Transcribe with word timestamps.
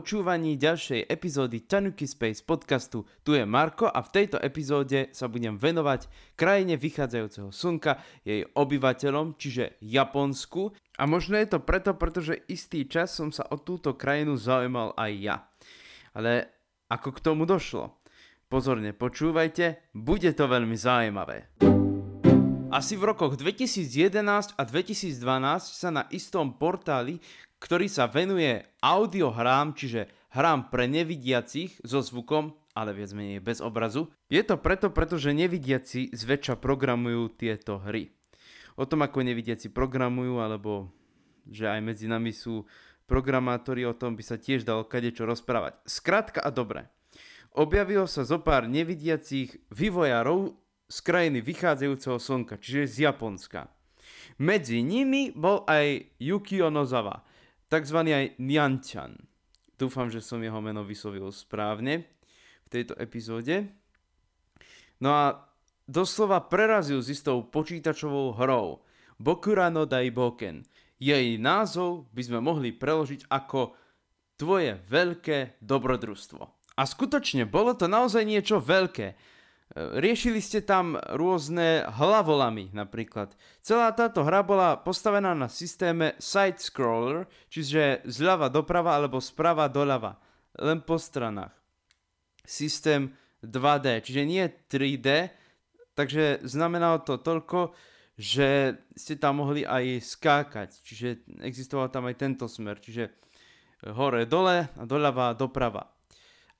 počúvaní 0.00 0.56
ďalšej 0.56 1.12
epizódy 1.12 1.60
Tanuki 1.68 2.08
Space 2.08 2.40
podcastu. 2.40 3.04
Tu 3.20 3.36
je 3.36 3.44
Marko 3.44 3.84
a 3.84 4.00
v 4.00 4.08
tejto 4.08 4.40
epizóde 4.40 5.12
sa 5.12 5.28
budem 5.28 5.60
venovať 5.60 6.08
krajine 6.40 6.80
vychádzajúceho 6.80 7.52
slnka, 7.52 8.00
jej 8.24 8.48
obyvateľom, 8.56 9.36
čiže 9.36 9.76
Japonsku. 9.84 10.72
A 10.96 11.04
možno 11.04 11.36
je 11.36 11.52
to 11.52 11.60
preto, 11.60 11.92
pretože 11.92 12.32
istý 12.48 12.88
čas 12.88 13.12
som 13.12 13.28
sa 13.28 13.44
o 13.52 13.60
túto 13.60 13.92
krajinu 13.92 14.40
zaujímal 14.40 14.96
aj 14.96 15.12
ja. 15.20 15.36
Ale 16.16 16.48
ako 16.88 17.20
k 17.20 17.20
tomu 17.20 17.44
došlo? 17.44 18.00
Pozorne 18.48 18.96
počúvajte, 18.96 19.92
bude 19.92 20.32
to 20.32 20.48
veľmi 20.48 20.80
zaujímavé. 20.80 21.52
Asi 22.70 22.94
v 22.94 23.02
rokoch 23.10 23.34
2011 23.34 24.54
a 24.54 24.62
2012 24.62 25.18
sa 25.74 25.90
na 25.90 26.06
istom 26.14 26.54
portáli, 26.54 27.18
ktorý 27.58 27.90
sa 27.90 28.06
venuje 28.06 28.62
audiohrám, 28.78 29.74
čiže 29.74 30.06
hrám 30.30 30.70
pre 30.70 30.86
nevidiacich 30.86 31.82
so 31.82 31.98
zvukom, 31.98 32.54
ale 32.78 32.94
viac 32.94 33.10
menej 33.10 33.42
bez 33.42 33.58
obrazu. 33.58 34.14
Je 34.30 34.38
to 34.46 34.54
preto, 34.54 34.86
pretože 34.94 35.34
nevidiaci 35.34 36.14
zväčša 36.14 36.62
programujú 36.62 37.34
tieto 37.34 37.82
hry. 37.82 38.14
O 38.78 38.86
tom, 38.86 39.02
ako 39.02 39.26
nevidiaci 39.26 39.74
programujú, 39.74 40.38
alebo 40.38 40.94
že 41.50 41.66
aj 41.66 41.82
medzi 41.82 42.06
nami 42.06 42.30
sú 42.30 42.70
programátori, 43.10 43.82
o 43.82 43.98
tom 43.98 44.14
by 44.14 44.22
sa 44.22 44.38
tiež 44.38 44.62
dalo 44.62 44.86
kadečo 44.86 45.26
rozprávať. 45.26 45.74
Skrátka 45.90 46.38
a 46.38 46.54
dobre. 46.54 46.86
Objavilo 47.50 48.06
sa 48.06 48.22
zo 48.22 48.38
pár 48.38 48.70
nevidiacich 48.70 49.58
vývojárov 49.74 50.54
z 50.90 50.98
krajiny 51.06 51.38
vychádzajúceho 51.38 52.18
slnka, 52.18 52.58
čiže 52.58 52.90
z 52.90 52.96
Japonska. 53.06 53.70
Medzi 54.42 54.82
nimi 54.82 55.30
bol 55.30 55.62
aj 55.70 56.18
Yukio 56.18 56.66
Nozawa, 56.74 57.22
tzv. 57.70 57.98
aj 58.02 58.34
Nyanchan. 58.42 59.14
Dúfam, 59.78 60.10
že 60.10 60.18
som 60.18 60.42
jeho 60.42 60.58
meno 60.58 60.82
vyslovil 60.82 61.30
správne 61.30 62.04
v 62.66 62.68
tejto 62.68 62.98
epizóde. 62.98 63.70
No 65.00 65.14
a 65.14 65.24
doslova 65.86 66.42
prerazil 66.44 67.00
s 67.00 67.08
istou 67.08 67.46
počítačovou 67.46 68.36
hrou 68.36 68.84
Bokura 69.16 69.72
no 69.72 69.88
Daiboken. 69.88 70.66
Jej 71.00 71.40
názov 71.40 72.12
by 72.12 72.22
sme 72.24 72.40
mohli 72.44 72.76
preložiť 72.76 73.30
ako 73.32 73.76
Tvoje 74.40 74.80
veľké 74.88 75.60
dobrodružstvo. 75.60 76.40
A 76.80 76.82
skutočne 76.88 77.44
bolo 77.44 77.76
to 77.76 77.84
naozaj 77.84 78.24
niečo 78.24 78.56
veľké. 78.56 79.12
Riešili 79.70 80.42
ste 80.42 80.66
tam 80.66 80.98
rôzne 80.98 81.86
hlavolamy 81.86 82.74
napríklad. 82.74 83.30
Celá 83.62 83.94
táto 83.94 84.26
hra 84.26 84.42
bola 84.42 84.74
postavená 84.74 85.30
na 85.30 85.46
systéme 85.46 86.18
side-scroller, 86.18 87.30
čiže 87.46 88.02
zľava 88.02 88.50
doprava 88.50 88.98
alebo 88.98 89.22
sprava 89.22 89.70
doľava, 89.70 90.18
len 90.58 90.82
po 90.82 90.98
stranách. 90.98 91.54
Systém 92.42 93.14
2D, 93.46 94.02
čiže 94.02 94.22
nie 94.26 94.42
3D, 94.66 95.30
takže 95.94 96.42
znamenalo 96.42 97.06
to 97.06 97.22
toľko, 97.22 97.70
že 98.18 98.74
ste 98.98 99.22
tam 99.22 99.38
mohli 99.38 99.62
aj 99.62 100.02
skákať, 100.02 100.82
čiže 100.82 101.30
existoval 101.46 101.94
tam 101.94 102.10
aj 102.10 102.18
tento 102.18 102.50
smer, 102.50 102.82
čiže 102.82 103.06
hore 103.86 104.26
dole 104.26 104.66
a 104.66 104.82
doľava 104.82 105.30
doprava. 105.38 105.99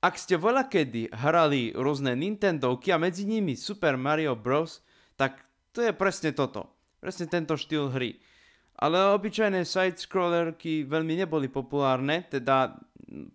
Ak 0.01 0.17
ste 0.17 0.41
voľa 0.41 0.65
kedy 0.65 1.12
hrali 1.12 1.77
rôzne 1.77 2.17
Nintendovky 2.17 2.89
a 2.89 2.97
medzi 2.97 3.29
nimi 3.29 3.53
Super 3.53 4.01
Mario 4.01 4.33
Bros., 4.33 4.81
tak 5.20 5.45
to 5.77 5.84
je 5.84 5.92
presne 5.92 6.33
toto. 6.33 6.73
Presne 6.97 7.29
tento 7.29 7.52
štýl 7.52 7.92
hry. 7.92 8.17
Ale 8.80 9.13
obyčajné 9.13 9.61
side-scrollerky 9.69 10.89
veľmi 10.89 11.20
neboli 11.20 11.52
populárne, 11.52 12.24
teda 12.33 12.80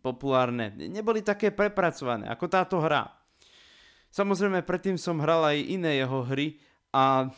populárne, 0.01 0.73
neboli 0.73 1.21
také 1.21 1.53
prepracované 1.53 2.25
ako 2.33 2.45
táto 2.49 2.81
hra. 2.81 3.13
Samozrejme, 4.09 4.65
predtým 4.65 4.97
som 4.97 5.21
hral 5.21 5.45
aj 5.45 5.59
iné 5.59 6.01
jeho 6.01 6.25
hry 6.25 6.57
a 6.95 7.29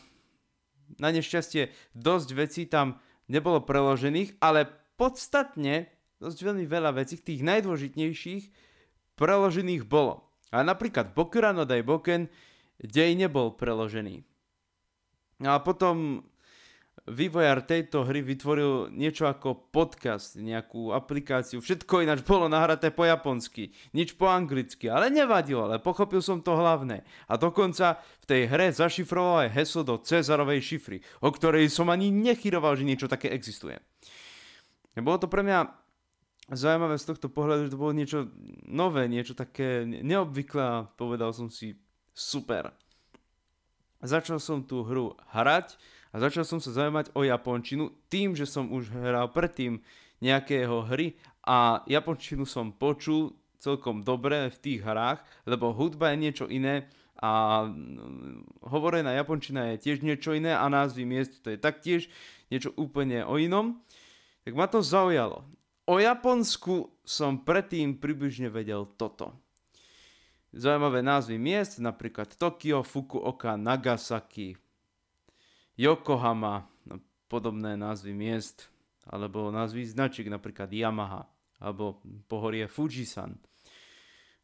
na 0.95 1.09
nešťastie 1.11 1.91
dosť 1.91 2.29
vecí 2.31 2.63
tam 2.69 2.95
nebolo 3.27 3.59
preložených, 3.59 4.39
ale 4.39 4.71
podstatne, 4.95 5.91
dosť 6.23 6.39
veľmi 6.47 6.63
veľa 6.63 6.95
vecí, 6.95 7.19
tých 7.19 7.43
najdôležitejších, 7.43 8.66
preložených 9.17 9.83
bolo. 9.83 10.23
A 10.53 10.63
napríklad 10.63 11.11
Bokura 11.11 11.51
no 11.51 11.67
Boken 11.67 12.29
dej 12.79 13.11
nebol 13.17 13.57
preložený. 13.57 14.23
No 15.43 15.49
a 15.53 15.59
potom 15.59 16.23
vývojár 17.07 17.63
tejto 17.63 18.03
hry 18.03 18.19
vytvoril 18.19 18.91
niečo 18.91 19.29
ako 19.29 19.71
podcast, 19.71 20.35
nejakú 20.35 20.91
aplikáciu. 20.91 21.63
Všetko 21.63 22.03
ináč 22.03 22.19
bolo 22.25 22.51
nahraté 22.51 22.91
po 22.91 23.07
japonsky, 23.07 23.71
nič 23.95 24.19
po 24.19 24.27
anglicky, 24.27 24.91
ale 24.91 25.07
nevadilo, 25.07 25.71
ale 25.71 25.79
pochopil 25.79 26.19
som 26.19 26.43
to 26.43 26.57
hlavné. 26.57 27.07
A 27.31 27.39
dokonca 27.39 28.03
v 28.23 28.25
tej 28.27 28.41
hre 28.51 28.75
zašifroval 28.75 29.47
aj 29.47 29.53
heslo 29.55 29.81
do 29.87 29.95
Cezarovej 30.01 30.59
šifry, 30.59 30.97
o 31.23 31.31
ktorej 31.31 31.71
som 31.71 31.87
ani 31.87 32.11
nechyroval, 32.11 32.75
že 32.75 32.87
niečo 32.87 33.07
také 33.07 33.31
existuje. 33.31 33.79
Bolo 34.97 35.21
to 35.21 35.29
pre 35.29 35.45
mňa 35.45 35.86
zaujímavé 36.51 36.95
z 36.95 37.07
tohto 37.11 37.27
pohľadu, 37.27 37.67
že 37.67 37.73
to 37.75 37.81
bolo 37.81 37.93
niečo 37.95 38.31
nové, 38.63 39.11
niečo 39.11 39.35
také 39.35 39.83
neobvyklé 39.83 40.63
a 40.63 40.87
povedal 40.87 41.35
som 41.35 41.51
si 41.51 41.75
super. 42.15 42.71
Začal 43.99 44.39
som 44.39 44.63
tú 44.63 44.85
hru 44.85 45.17
hrať 45.33 45.75
a 46.13 46.21
začal 46.23 46.47
som 46.47 46.61
sa 46.63 46.71
zaujímať 46.71 47.11
o 47.17 47.25
japončinu 47.27 47.91
tým, 48.07 48.37
že 48.37 48.47
som 48.47 48.71
už 48.71 48.93
hral 48.93 49.27
predtým 49.33 49.83
nejakého 50.23 50.87
hry 50.87 51.19
a 51.43 51.83
japončinu 51.89 52.47
som 52.47 52.71
počul 52.71 53.35
celkom 53.57 54.05
dobre 54.05 54.47
v 54.53 54.57
tých 54.61 54.79
hrách, 54.85 55.19
lebo 55.43 55.73
hudba 55.73 56.13
je 56.13 56.17
niečo 56.21 56.45
iné 56.47 56.87
a 57.17 57.65
hovorená 58.61 59.17
japončina 59.17 59.73
je 59.73 59.89
tiež 59.89 60.05
niečo 60.05 60.37
iné 60.37 60.53
a 60.53 60.69
názvy 60.69 61.01
miest 61.01 61.41
to 61.41 61.49
je 61.49 61.57
taktiež 61.57 62.05
niečo 62.53 62.69
úplne 62.77 63.25
o 63.25 63.41
inom. 63.41 63.81
Tak 64.45 64.53
ma 64.53 64.69
to 64.69 64.85
zaujalo. 64.85 65.43
O 65.87 66.03
Japonsku 66.03 66.91
som 67.07 67.39
predtým 67.47 67.95
približne 67.95 68.51
vedel 68.51 68.83
toto. 68.99 69.31
Zaujímavé 70.51 70.99
názvy 70.99 71.39
miest, 71.39 71.79
napríklad 71.79 72.35
Tokio, 72.35 72.83
Fukuoka, 72.83 73.55
Nagasaki, 73.55 74.59
Yokohama, 75.79 76.67
no, 76.83 76.99
podobné 77.31 77.79
názvy 77.79 78.11
miest, 78.11 78.67
alebo 79.07 79.47
názvy 79.47 79.87
značiek, 79.87 80.27
napríklad 80.27 80.67
Yamaha, 80.67 81.23
alebo 81.63 82.03
pohorie 82.27 82.67
Fujisan. 82.67 83.39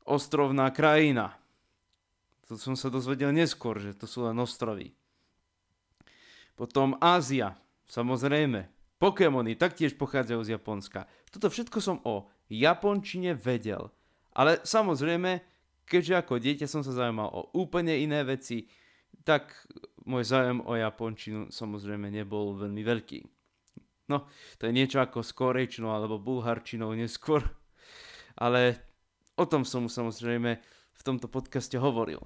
Ostrovná 0.08 0.72
krajina. 0.72 1.36
To 2.48 2.56
som 2.56 2.80
sa 2.80 2.88
dozvedel 2.88 3.36
neskôr, 3.36 3.84
že 3.84 3.92
to 3.96 4.08
sú 4.08 4.24
len 4.24 4.40
ostrovy. 4.40 4.96
Potom 6.56 6.96
Ázia, 7.04 7.60
samozrejme. 7.84 8.73
Pokémony 9.04 9.60
taktiež 9.60 10.00
pochádzajú 10.00 10.48
z 10.48 10.56
Japonska. 10.56 11.04
Toto 11.28 11.52
všetko 11.52 11.84
som 11.84 12.00
o 12.08 12.32
japončine 12.48 13.36
vedel. 13.36 13.92
Ale 14.32 14.64
samozrejme, 14.64 15.44
keďže 15.84 16.24
ako 16.24 16.40
dieťa 16.40 16.72
som 16.72 16.88
sa 16.88 16.96
zaujímal 16.96 17.28
o 17.28 17.52
úplne 17.52 18.00
iné 18.00 18.24
veci, 18.24 18.64
tak 19.28 19.52
môj 20.08 20.24
záujem 20.24 20.64
o 20.64 20.80
japončinu 20.80 21.52
samozrejme 21.52 22.08
nebol 22.16 22.56
veľmi 22.56 22.80
veľký. 22.80 23.20
No, 24.08 24.24
to 24.56 24.72
je 24.72 24.76
niečo 24.76 25.04
ako 25.04 25.20
s 25.20 25.36
korejčinou 25.36 25.92
alebo 25.92 26.16
bulharčinou 26.16 26.96
neskôr. 26.96 27.44
Ale 28.40 28.80
o 29.36 29.44
tom 29.44 29.68
som 29.68 29.92
samozrejme 29.92 30.52
v 30.96 31.02
tomto 31.04 31.28
podcaste 31.28 31.76
hovoril. 31.76 32.24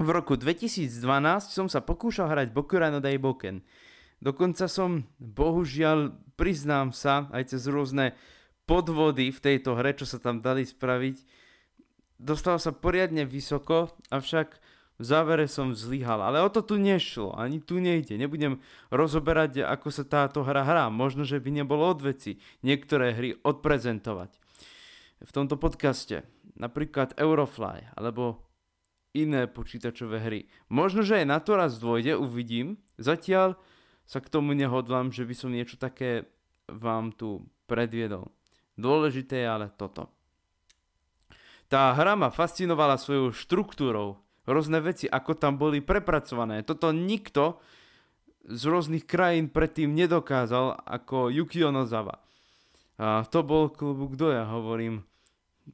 V 0.00 0.08
roku 0.12 0.36
2012 0.36 0.96
som 1.52 1.68
sa 1.68 1.84
pokúšal 1.84 2.32
hrať 2.32 2.56
Bokura 2.56 2.88
no 2.88 3.04
Daiboken. 3.04 3.60
Dokonca 4.20 4.66
som, 4.66 5.04
bohužiaľ, 5.20 6.16
priznám 6.40 6.92
sa, 6.92 7.28
aj 7.32 7.56
cez 7.56 7.68
rôzne 7.68 8.16
podvody 8.66 9.30
v 9.30 9.38
tejto 9.38 9.78
hre, 9.78 9.94
čo 9.94 10.08
sa 10.08 10.18
tam 10.18 10.42
dali 10.42 10.66
spraviť, 10.66 11.16
dostal 12.18 12.56
sa 12.58 12.72
poriadne 12.74 13.28
vysoko, 13.28 13.92
avšak 14.10 14.58
v 14.96 15.04
závere 15.04 15.44
som 15.44 15.76
zlyhal. 15.76 16.24
Ale 16.24 16.40
o 16.40 16.48
to 16.48 16.64
tu 16.64 16.80
nešlo, 16.80 17.36
ani 17.36 17.60
tu 17.60 17.76
nejde. 17.76 18.16
Nebudem 18.16 18.64
rozoberať, 18.88 19.60
ako 19.68 19.88
sa 19.92 20.08
táto 20.08 20.40
hra 20.40 20.64
hrá. 20.64 20.88
Možno, 20.88 21.28
že 21.28 21.36
by 21.36 21.52
nebolo 21.52 21.84
odveci 21.84 22.40
niektoré 22.64 23.12
hry 23.12 23.36
odprezentovať. 23.44 24.32
V 25.20 25.30
tomto 25.32 25.60
podcaste 25.60 26.24
napríklad 26.56 27.16
Eurofly 27.20 27.88
alebo 27.92 28.48
iné 29.12 29.48
počítačové 29.48 30.20
hry. 30.20 30.40
Možno, 30.68 31.04
že 31.04 31.24
aj 31.24 31.26
na 31.28 31.38
to 31.40 31.56
raz 31.56 31.76
dôjde, 31.80 32.16
uvidím. 32.16 32.80
Zatiaľ 32.96 33.56
sa 34.06 34.22
k 34.22 34.30
tomu 34.30 34.54
nehodlám, 34.54 35.10
že 35.10 35.26
by 35.26 35.34
som 35.34 35.50
niečo 35.50 35.76
také 35.76 36.30
vám 36.70 37.10
tu 37.10 37.42
predviedol. 37.66 38.30
Dôležité 38.78 39.42
je 39.42 39.48
ale 39.50 39.66
toto. 39.74 40.08
Tá 41.66 41.90
hra 41.98 42.14
ma 42.14 42.30
fascinovala 42.30 42.94
svojou 42.94 43.34
štruktúrou. 43.34 44.22
Rôzne 44.46 44.78
veci, 44.78 45.10
ako 45.10 45.34
tam 45.34 45.58
boli 45.58 45.82
prepracované. 45.82 46.62
Toto 46.62 46.94
nikto 46.94 47.58
z 48.46 48.62
rôznych 48.70 49.02
krajín 49.02 49.50
predtým 49.50 49.90
nedokázal 49.90 50.78
ako 50.86 51.34
Yukio 51.34 51.74
Nozawa. 51.74 52.22
A 53.02 53.26
to 53.26 53.42
bol 53.42 53.74
klubu, 53.74 54.14
kto 54.14 54.30
ja 54.30 54.46
hovorím. 54.46 55.02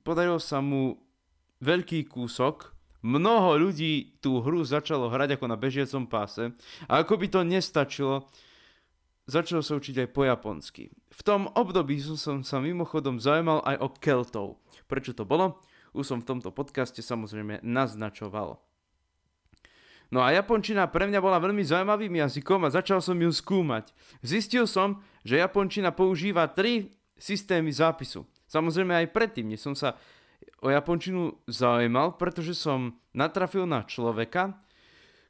podaril 0.01 0.41
sa 0.41 0.65
mu 0.65 0.97
veľký 1.61 2.09
kúsok, 2.09 2.72
mnoho 3.03 3.59
ľudí 3.59 4.19
tú 4.23 4.41
hru 4.41 4.63
začalo 4.63 5.11
hrať 5.11 5.37
ako 5.37 5.47
na 5.51 5.59
bežiacom 5.59 6.07
páse 6.07 6.55
a 6.87 7.03
ako 7.03 7.19
by 7.19 7.27
to 7.29 7.41
nestačilo, 7.43 8.31
začalo 9.27 9.61
sa 9.61 9.77
učiť 9.77 10.07
aj 10.07 10.09
po 10.15 10.23
japonsky. 10.27 10.95
V 11.13 11.21
tom 11.27 11.51
období 11.53 11.99
som 12.01 12.41
sa 12.47 12.59
mimochodom 12.63 13.19
zaujímal 13.19 13.61
aj 13.67 13.77
o 13.83 13.89
Keltov. 13.91 14.49
Prečo 14.87 15.13
to 15.13 15.27
bolo? 15.27 15.61
Už 15.93 16.09
som 16.09 16.19
v 16.25 16.29
tomto 16.31 16.55
podcaste 16.55 17.05
samozrejme 17.05 17.61
naznačoval. 17.61 18.57
No 20.13 20.21
a 20.21 20.29
japončina 20.29 20.85
pre 20.93 21.09
mňa 21.09 21.25
bola 21.25 21.41
veľmi 21.41 21.65
zaujímavým 21.65 22.21
jazykom 22.21 22.69
a 22.69 22.73
začal 22.73 23.01
som 23.01 23.17
ju 23.17 23.33
skúmať. 23.33 23.97
Zistil 24.21 24.69
som, 24.69 25.01
že 25.25 25.41
japončina 25.41 25.89
používa 25.89 26.45
tri 26.53 26.93
systémy 27.17 27.73
zápisu. 27.73 28.29
Samozrejme 28.45 28.93
aj 28.93 29.15
predtým, 29.17 29.49
než 29.49 29.65
som 29.65 29.73
sa 29.73 29.97
o 30.63 30.71
japončinu 30.71 31.43
zaujímal, 31.51 32.15
pretože 32.15 32.55
som 32.55 32.95
natrafil 33.11 33.67
na 33.67 33.83
človeka, 33.83 34.55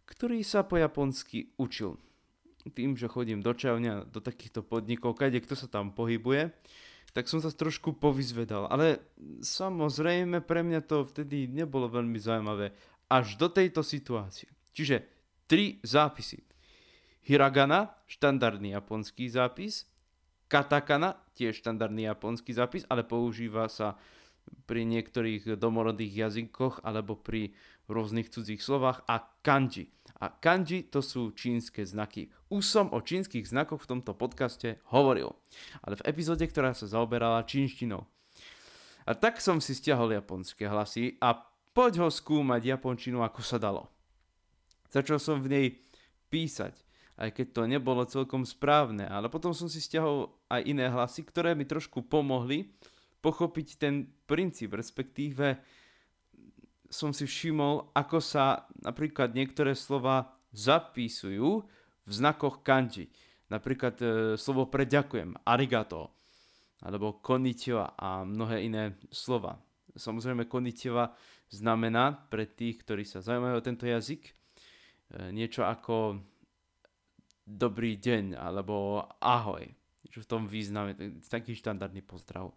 ktorý 0.05 0.44
sa 0.44 0.61
po 0.61 0.76
japonsky 0.76 1.56
učil. 1.56 1.96
Tým, 2.76 2.94
že 2.94 3.11
chodím 3.11 3.43
do 3.43 3.56
čavňa, 3.56 4.12
do 4.12 4.20
takýchto 4.23 4.62
podnikov, 4.62 5.19
kade 5.19 5.40
kto 5.40 5.56
sa 5.56 5.67
tam 5.67 5.90
pohybuje, 5.90 6.52
tak 7.17 7.26
som 7.26 7.40
sa 7.43 7.50
trošku 7.50 7.96
povyzvedal. 7.96 8.69
Ale 8.69 9.02
samozrejme 9.43 10.44
pre 10.44 10.62
mňa 10.62 10.81
to 10.84 11.08
vtedy 11.08 11.49
nebolo 11.49 11.88
veľmi 11.88 12.17
zaujímavé. 12.20 12.70
Až 13.11 13.37
do 13.40 13.49
tejto 13.50 13.82
situácie. 13.82 14.49
Čiže 14.73 15.05
tri 15.49 15.81
zápisy. 15.84 16.40
Hiragana, 17.29 17.93
štandardný 18.08 18.73
japonský 18.73 19.29
zápis. 19.29 19.84
Katakana, 20.49 21.17
tiež 21.37 21.61
štandardný 21.64 22.08
japonský 22.08 22.52
zápis, 22.52 22.84
ale 22.88 23.05
používa 23.05 23.69
sa 23.69 23.96
pri 24.66 24.86
niektorých 24.86 25.58
domorodých 25.58 26.12
jazykoch 26.28 26.80
alebo 26.86 27.18
pri 27.18 27.52
rôznych 27.90 28.30
cudzích 28.30 28.62
slovách 28.62 29.04
a 29.10 29.20
kanji. 29.42 29.90
A 30.22 30.30
kanji 30.30 30.86
to 30.86 31.02
sú 31.02 31.34
čínske 31.34 31.82
znaky. 31.82 32.30
Už 32.46 32.62
som 32.62 32.86
o 32.94 33.02
čínskych 33.02 33.42
znakoch 33.44 33.82
v 33.82 33.98
tomto 33.98 34.14
podcaste 34.14 34.78
hovoril, 34.94 35.34
ale 35.82 35.98
v 35.98 36.06
epizóde, 36.06 36.46
ktorá 36.46 36.72
sa 36.72 36.86
zaoberala 36.86 37.42
čínštinou. 37.42 38.06
A 39.02 39.18
tak 39.18 39.42
som 39.42 39.58
si 39.58 39.74
stiahol 39.74 40.14
japonské 40.14 40.70
hlasy 40.70 41.18
a 41.18 41.34
poď 41.74 42.06
ho 42.06 42.08
skúmať 42.08 42.78
japončinu 42.78 43.26
ako 43.26 43.42
sa 43.42 43.58
dalo. 43.58 43.90
Začal 44.94 45.18
som 45.18 45.42
v 45.42 45.50
nej 45.50 45.66
písať, 46.30 46.76
aj 47.18 47.34
keď 47.34 47.46
to 47.50 47.62
nebolo 47.66 48.06
celkom 48.06 48.46
správne, 48.46 49.08
ale 49.08 49.26
potom 49.26 49.50
som 49.50 49.66
si 49.66 49.82
stiahol 49.82 50.30
aj 50.46 50.62
iné 50.64 50.86
hlasy, 50.86 51.26
ktoré 51.26 51.58
mi 51.58 51.66
trošku 51.66 52.06
pomohli 52.06 52.70
pochopiť 53.22 53.69
ten 53.78 54.10
princíp, 54.26 54.74
respektíve 54.74 55.62
som 56.92 57.14
si 57.14 57.24
všimol, 57.24 57.94
ako 57.96 58.19
sa 58.20 58.69
napríklad 58.84 59.32
niektoré 59.32 59.72
slova 59.72 60.36
zapisujú 60.52 61.64
v 62.04 62.12
znakoch 62.12 62.60
kanji. 62.60 63.08
Napríklad 63.48 63.96
e, 64.02 64.06
slovo 64.36 64.69
pre 64.69 64.84
ďakujem, 64.84 65.46
arigato, 65.48 66.12
alebo 66.84 67.22
konnichiwa 67.22 67.96
a 67.96 68.26
mnohé 68.26 68.66
iné 68.66 69.00
slova. 69.08 69.56
Samozrejme 69.96 70.50
konnichiwa 70.50 71.14
znamená 71.48 72.28
pre 72.28 72.44
tých, 72.44 72.84
ktorí 72.84 73.08
sa 73.08 73.24
zaujímajú 73.24 73.54
o 73.56 73.64
tento 73.64 73.86
jazyk, 73.88 74.34
E, 75.12 75.28
niečo 75.28 75.69
ako 75.69 76.24
dobrý 77.44 78.00
deň 78.00 78.40
alebo 78.40 79.04
ahoj. 79.20 79.69
V 80.12 80.28
tom 80.28 80.44
význame, 80.44 80.92
taký 81.24 81.56
štandardný 81.56 82.04
pozdrav. 82.04 82.52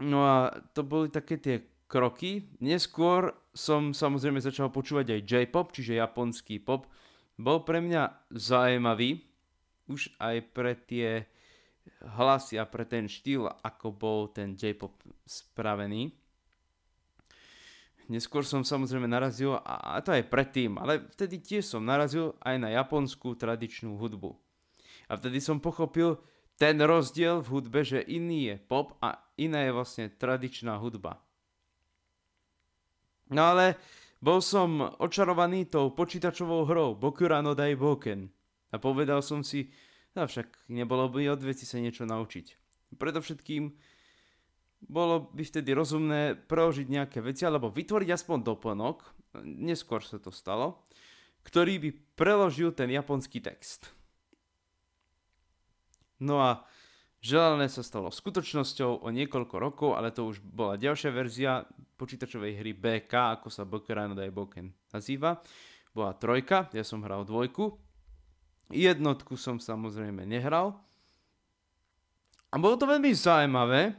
No 0.00 0.24
a 0.24 0.36
to 0.72 0.80
boli 0.80 1.12
také 1.12 1.36
tie 1.36 1.60
kroky. 1.84 2.48
Neskôr 2.64 3.36
som 3.52 3.92
samozrejme 3.92 4.40
začal 4.40 4.72
počúvať 4.72 5.20
aj 5.20 5.20
J-pop, 5.26 5.74
čiže 5.74 6.00
japonský 6.00 6.62
pop. 6.62 6.88
Bol 7.36 7.64
pre 7.66 7.84
mňa 7.84 8.32
zaujímavý, 8.32 9.20
už 9.90 10.14
aj 10.22 10.36
pre 10.54 10.72
tie 10.76 11.26
hlasy 12.16 12.56
a 12.56 12.64
pre 12.64 12.86
ten 12.86 13.10
štýl, 13.10 13.48
ako 13.60 13.92
bol 13.92 14.20
ten 14.30 14.56
J-pop 14.56 14.96
spravený. 15.26 16.14
Neskôr 18.10 18.42
som 18.42 18.66
samozrejme 18.66 19.06
narazil, 19.06 19.54
a 19.62 20.02
to 20.02 20.10
aj 20.10 20.26
predtým, 20.26 20.82
ale 20.82 21.06
vtedy 21.14 21.38
tiež 21.38 21.62
som 21.62 21.86
narazil 21.86 22.34
aj 22.42 22.58
na 22.58 22.74
japonskú 22.74 23.38
tradičnú 23.38 23.94
hudbu. 23.94 24.34
A 25.06 25.14
vtedy 25.14 25.38
som 25.38 25.62
pochopil 25.62 26.18
ten 26.58 26.74
rozdiel 26.82 27.38
v 27.38 27.50
hudbe, 27.54 27.86
že 27.86 28.02
iný 28.02 28.50
je 28.50 28.56
pop 28.66 28.98
a 28.98 29.29
iná 29.40 29.64
je 29.64 29.72
vlastne 29.72 30.06
tradičná 30.12 30.76
hudba. 30.76 31.18
No 33.32 33.56
ale 33.56 33.80
bol 34.20 34.44
som 34.44 34.84
očarovaný 35.00 35.70
tou 35.70 35.96
počítačovou 35.96 36.68
hrou 36.68 36.92
Bokura 36.92 37.40
no 37.40 37.56
Daiboken 37.56 38.28
a 38.68 38.76
povedal 38.76 39.24
som 39.24 39.40
si, 39.40 39.72
no 40.12 40.28
však 40.28 40.68
nebolo 40.68 41.08
by 41.08 41.32
od 41.32 41.40
veci 41.40 41.64
sa 41.64 41.80
niečo 41.80 42.04
naučiť. 42.04 42.46
Predovšetkým 43.00 43.64
bolo 44.90 45.30
by 45.32 45.42
vtedy 45.46 45.72
rozumné 45.72 46.36
preložiť 46.36 46.86
nejaké 46.90 47.18
veci 47.24 47.48
alebo 47.48 47.72
vytvoriť 47.72 48.08
aspoň 48.12 48.38
doplnok, 48.44 48.96
neskôr 49.44 50.04
sa 50.04 50.18
to 50.18 50.34
stalo, 50.34 50.84
ktorý 51.46 51.80
by 51.80 51.90
preložil 52.18 52.72
ten 52.76 52.92
japonský 52.92 53.40
text. 53.40 53.88
No 56.20 56.44
a 56.44 56.64
želané 57.20 57.68
sa 57.68 57.84
stalo 57.84 58.08
skutočnosťou 58.08 59.04
o 59.04 59.08
niekoľko 59.12 59.56
rokov, 59.60 59.90
ale 59.94 60.10
to 60.10 60.24
už 60.28 60.40
bola 60.40 60.80
ďalšia 60.80 61.10
verzia 61.12 61.64
počítačovej 62.00 62.64
hry 62.64 62.72
BK, 62.72 63.40
ako 63.40 63.52
sa 63.52 63.68
Bokerano 63.68 64.16
Daiboken 64.16 64.72
nazýva. 64.88 65.40
Bola 65.92 66.16
trojka, 66.16 66.72
ja 66.72 66.80
som 66.80 67.04
hral 67.04 67.28
dvojku. 67.28 67.76
Jednotku 68.72 69.36
som 69.36 69.60
samozrejme 69.60 70.24
nehral. 70.24 70.80
A 72.50 72.58
bolo 72.58 72.74
to 72.74 72.88
veľmi 72.88 73.14
zaujímavé, 73.14 73.94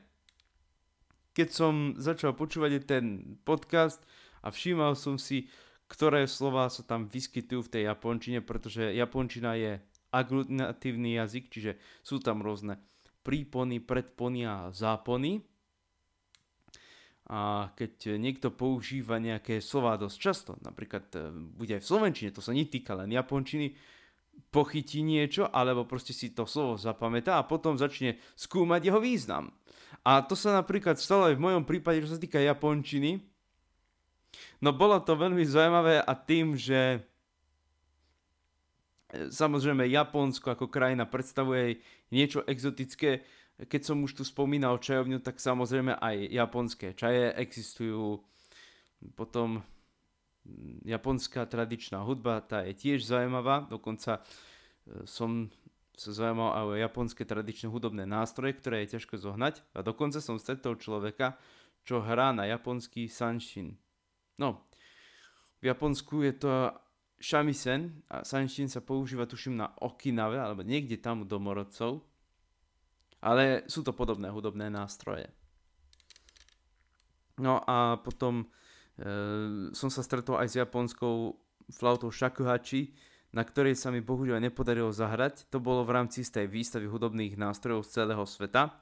keď 1.32 1.48
som 1.52 1.74
začal 1.96 2.36
počúvať 2.36 2.84
ten 2.84 3.36
podcast 3.48 4.04
a 4.44 4.52
všímal 4.52 5.00
som 5.00 5.16
si, 5.16 5.48
ktoré 5.88 6.28
slova 6.28 6.68
sa 6.68 6.84
tam 6.84 7.08
vyskytujú 7.08 7.68
v 7.68 7.72
tej 7.72 7.84
japončine, 7.88 8.40
pretože 8.44 8.92
japončina 8.92 9.56
je 9.56 9.80
aglutinatívny 10.12 11.16
jazyk, 11.16 11.48
čiže 11.48 11.72
sú 12.04 12.20
tam 12.20 12.44
rôzne 12.44 12.76
prípony, 13.22 13.82
predpony 13.82 14.46
a 14.46 14.70
zápony. 14.74 15.42
A 17.32 17.72
keď 17.80 18.20
niekto 18.20 18.52
používa 18.52 19.16
nejaké 19.16 19.64
slova 19.64 19.96
dosť 19.96 20.18
často, 20.20 20.52
napríklad 20.60 21.06
e, 21.16 21.32
bude 21.32 21.80
aj 21.80 21.84
v 21.86 21.90
slovenčine, 21.96 22.36
to 22.36 22.44
sa 22.44 22.52
netýka 22.52 22.92
len 22.92 23.08
japončiny, 23.08 23.72
pochytí 24.52 25.00
niečo, 25.00 25.48
alebo 25.48 25.88
proste 25.88 26.12
si 26.12 26.36
to 26.36 26.44
slovo 26.44 26.76
zapamätá 26.76 27.40
a 27.40 27.48
potom 27.48 27.80
začne 27.80 28.20
skúmať 28.36 28.92
jeho 28.92 29.00
význam. 29.00 29.56
A 30.04 30.20
to 30.28 30.36
sa 30.36 30.52
napríklad 30.52 31.00
stalo 31.00 31.32
aj 31.32 31.40
v 31.40 31.46
mojom 31.46 31.64
prípade, 31.64 32.04
čo 32.04 32.12
sa 32.12 32.20
týka 32.20 32.42
japončiny. 32.42 33.24
No 34.60 34.76
bolo 34.76 35.00
to 35.00 35.16
veľmi 35.16 35.44
zaujímavé 35.48 36.04
a 36.04 36.14
tým, 36.16 36.60
že 36.60 37.06
samozrejme 39.12 39.88
Japonsko 39.88 40.56
ako 40.56 40.72
krajina 40.72 41.04
predstavuje 41.04 41.84
niečo 42.12 42.44
exotické. 42.48 43.24
Keď 43.62 43.82
som 43.84 44.02
už 44.02 44.18
tu 44.18 44.24
spomínal 44.26 44.80
čajovňu, 44.82 45.22
tak 45.22 45.38
samozrejme 45.38 46.00
aj 46.00 46.16
japonské 46.34 46.98
čaje 46.98 47.36
existujú. 47.38 48.24
Potom 49.14 49.62
japonská 50.86 51.46
tradičná 51.46 52.02
hudba, 52.02 52.42
tá 52.42 52.66
je 52.66 52.74
tiež 52.74 53.06
zaujímavá. 53.06 53.70
Dokonca 53.70 54.22
e, 54.22 54.22
som 55.06 55.54
sa 55.94 56.10
zaujímal 56.18 56.58
aj 56.58 56.66
o 56.66 56.80
japonské 56.82 57.24
tradičné 57.28 57.70
hudobné 57.70 58.10
nástroje, 58.10 58.58
ktoré 58.58 58.82
je 58.86 58.98
ťažko 58.98 59.22
zohnať 59.22 59.62
a 59.78 59.86
dokonca 59.86 60.18
som 60.18 60.42
stretol 60.42 60.82
človeka, 60.82 61.38
čo 61.86 62.02
hrá 62.02 62.34
na 62.34 62.50
japonský 62.50 63.06
sanshin. 63.06 63.78
No, 64.42 64.66
v 65.62 65.70
Japonsku 65.70 66.26
je 66.26 66.34
to 66.42 66.74
shamisen 67.22 68.02
a 68.10 68.26
sanshin 68.26 68.66
sa 68.66 68.82
používa 68.82 69.30
tuším 69.30 69.62
na 69.62 69.70
Okinave 69.80 70.42
alebo 70.42 70.66
niekde 70.66 70.98
tam 70.98 71.24
u 71.24 71.26
domorodcov, 71.30 72.02
ale 73.22 73.64
sú 73.70 73.86
to 73.86 73.94
podobné 73.94 74.34
hudobné 74.34 74.74
nástroje. 74.74 75.30
No 77.38 77.62
a 77.62 78.02
potom 78.02 78.42
e, 78.42 78.46
som 79.72 79.90
sa 79.94 80.02
stretol 80.02 80.42
aj 80.42 80.48
s 80.50 80.60
japonskou 80.60 81.38
flautou 81.70 82.10
shakuhachi, 82.10 82.92
na 83.32 83.46
ktorej 83.48 83.80
sa 83.80 83.94
mi 83.94 84.04
bohužiaľ 84.04 84.44
nepodarilo 84.44 84.92
zahrať. 84.92 85.48
To 85.54 85.64
bolo 85.64 85.88
v 85.88 85.96
rámci 85.96 86.26
tej 86.28 86.52
výstavy 86.52 86.90
hudobných 86.90 87.40
nástrojov 87.40 87.88
z 87.88 88.04
celého 88.04 88.26
sveta. 88.28 88.76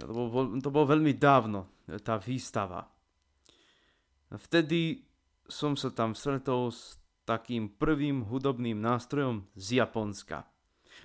To 0.00 0.12
bolo, 0.12 0.56
to 0.60 0.68
bolo 0.72 0.86
veľmi 0.96 1.12
dávno, 1.16 1.84
tá 2.00 2.16
výstava. 2.16 2.88
Vtedy 4.32 5.06
som 5.46 5.78
sa 5.78 5.94
tam 5.94 6.16
stretol 6.16 6.72
s 6.74 6.98
takým 7.26 7.68
prvým 7.68 8.22
hudobným 8.22 8.78
nástrojom 8.78 9.44
z 9.58 9.82
Japonska. 9.82 10.46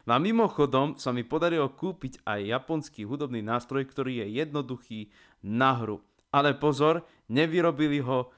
No 0.06 0.16
a 0.16 0.20
mimochodom 0.22 0.96
sa 0.96 1.12
mi 1.12 1.25
podarilo 1.25 1.74
kúpiť 1.74 2.24
aj 2.24 2.40
japonský 2.48 3.04
hudobný 3.04 3.44
nástroj, 3.44 3.90
ktorý 3.90 4.24
je 4.24 4.40
jednoduchý 4.40 5.00
na 5.44 5.75
hru. 5.82 6.00
Ale 6.32 6.56
pozor, 6.56 7.04
nevyrobili 7.28 8.00
ho 8.00 8.32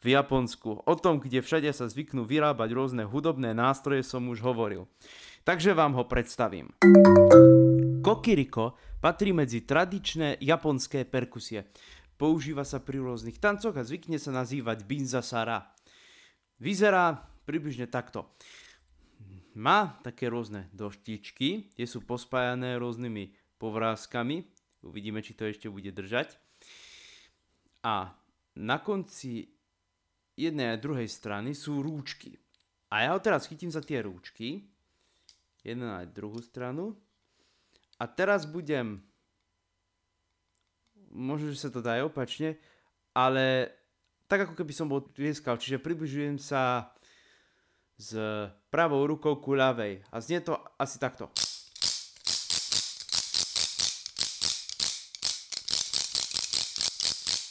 v 0.00 0.16
Japonsku. 0.16 0.86
O 0.86 0.94
tom, 0.96 1.20
kde 1.20 1.44
všade 1.44 1.68
sa 1.74 1.90
zvyknú 1.90 2.24
vyrábať 2.24 2.68
rôzne 2.72 3.04
hudobné 3.04 3.52
nástroje, 3.52 4.06
som 4.06 4.24
už 4.30 4.40
hovoril. 4.40 4.88
Takže 5.44 5.76
vám 5.76 5.96
ho 5.96 6.04
predstavím. 6.08 6.72
Kokiriko 8.00 8.78
patrí 9.00 9.32
medzi 9.36 9.64
tradičné 9.64 10.40
japonské 10.40 11.04
perkusie. 11.04 11.68
Používa 12.16 12.64
sa 12.68 12.80
pri 12.80 13.00
rôznych 13.00 13.40
tancoch 13.40 13.76
a 13.76 13.84
zvykne 13.84 14.20
sa 14.20 14.32
nazývať 14.32 14.84
binzasara. 14.84 15.72
Vyzerá 16.60 17.29
približne 17.50 17.90
takto. 17.90 18.30
Má 19.58 19.98
také 20.06 20.30
rôzne 20.30 20.70
doštičky, 20.70 21.74
tie 21.74 21.86
sú 21.90 22.06
pospájané 22.06 22.78
rôznymi 22.78 23.58
povrázkami. 23.58 24.46
Uvidíme, 24.86 25.18
či 25.18 25.34
to 25.34 25.50
ešte 25.50 25.66
bude 25.66 25.90
držať. 25.90 26.38
A 27.82 28.14
na 28.54 28.78
konci 28.78 29.50
jednej 30.38 30.78
a 30.78 30.78
druhej 30.78 31.10
strany 31.10 31.58
sú 31.58 31.82
rúčky. 31.82 32.38
A 32.94 33.02
ja 33.02 33.10
ho 33.10 33.20
teraz 33.20 33.50
chytím 33.50 33.74
za 33.74 33.82
tie 33.82 33.98
rúčky. 34.06 34.70
Jednu 35.66 35.90
aj 35.90 36.14
druhú 36.14 36.38
stranu. 36.38 36.94
A 37.98 38.06
teraz 38.06 38.46
budem... 38.46 39.02
Možno, 41.10 41.50
že 41.50 41.58
sa 41.58 41.74
to 41.74 41.82
dá 41.82 41.98
aj 41.98 42.06
opačne, 42.06 42.54
ale 43.10 43.74
tak 44.30 44.46
ako 44.46 44.54
keby 44.54 44.70
som 44.70 44.86
bol 44.86 45.02
tlieskal, 45.10 45.58
čiže 45.58 45.82
približujem 45.82 46.38
sa 46.38 46.94
s 48.00 48.16
pravou 48.72 49.04
rukou 49.04 49.36
ku 49.36 49.52
ľavej. 49.52 50.00
A 50.08 50.24
znie 50.24 50.40
to 50.40 50.56
asi 50.80 50.96
takto. 50.96 51.28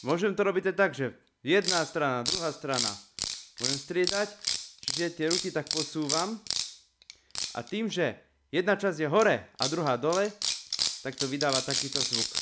Môžem 0.02 0.34
to 0.34 0.42
robiť 0.42 0.74
aj 0.74 0.76
tak, 0.80 0.92
že 0.98 1.14
jedna 1.46 1.86
strana, 1.86 2.26
druhá 2.26 2.50
strana. 2.50 2.90
Môžem 3.62 3.78
striedať, 3.78 4.32
čiže 4.90 5.14
tie 5.14 5.28
ruky 5.30 5.54
tak 5.54 5.70
posúvam. 5.70 6.40
A 7.54 7.60
tým, 7.62 7.92
že 7.92 8.18
jedna 8.50 8.80
časť 8.80 9.06
je 9.06 9.12
hore 9.12 9.44
a 9.60 9.64
druhá 9.68 10.00
dole, 10.00 10.32
tak 11.04 11.20
to 11.20 11.28
vydáva 11.28 11.60
takýto 11.62 12.00
zvuk. 12.00 12.39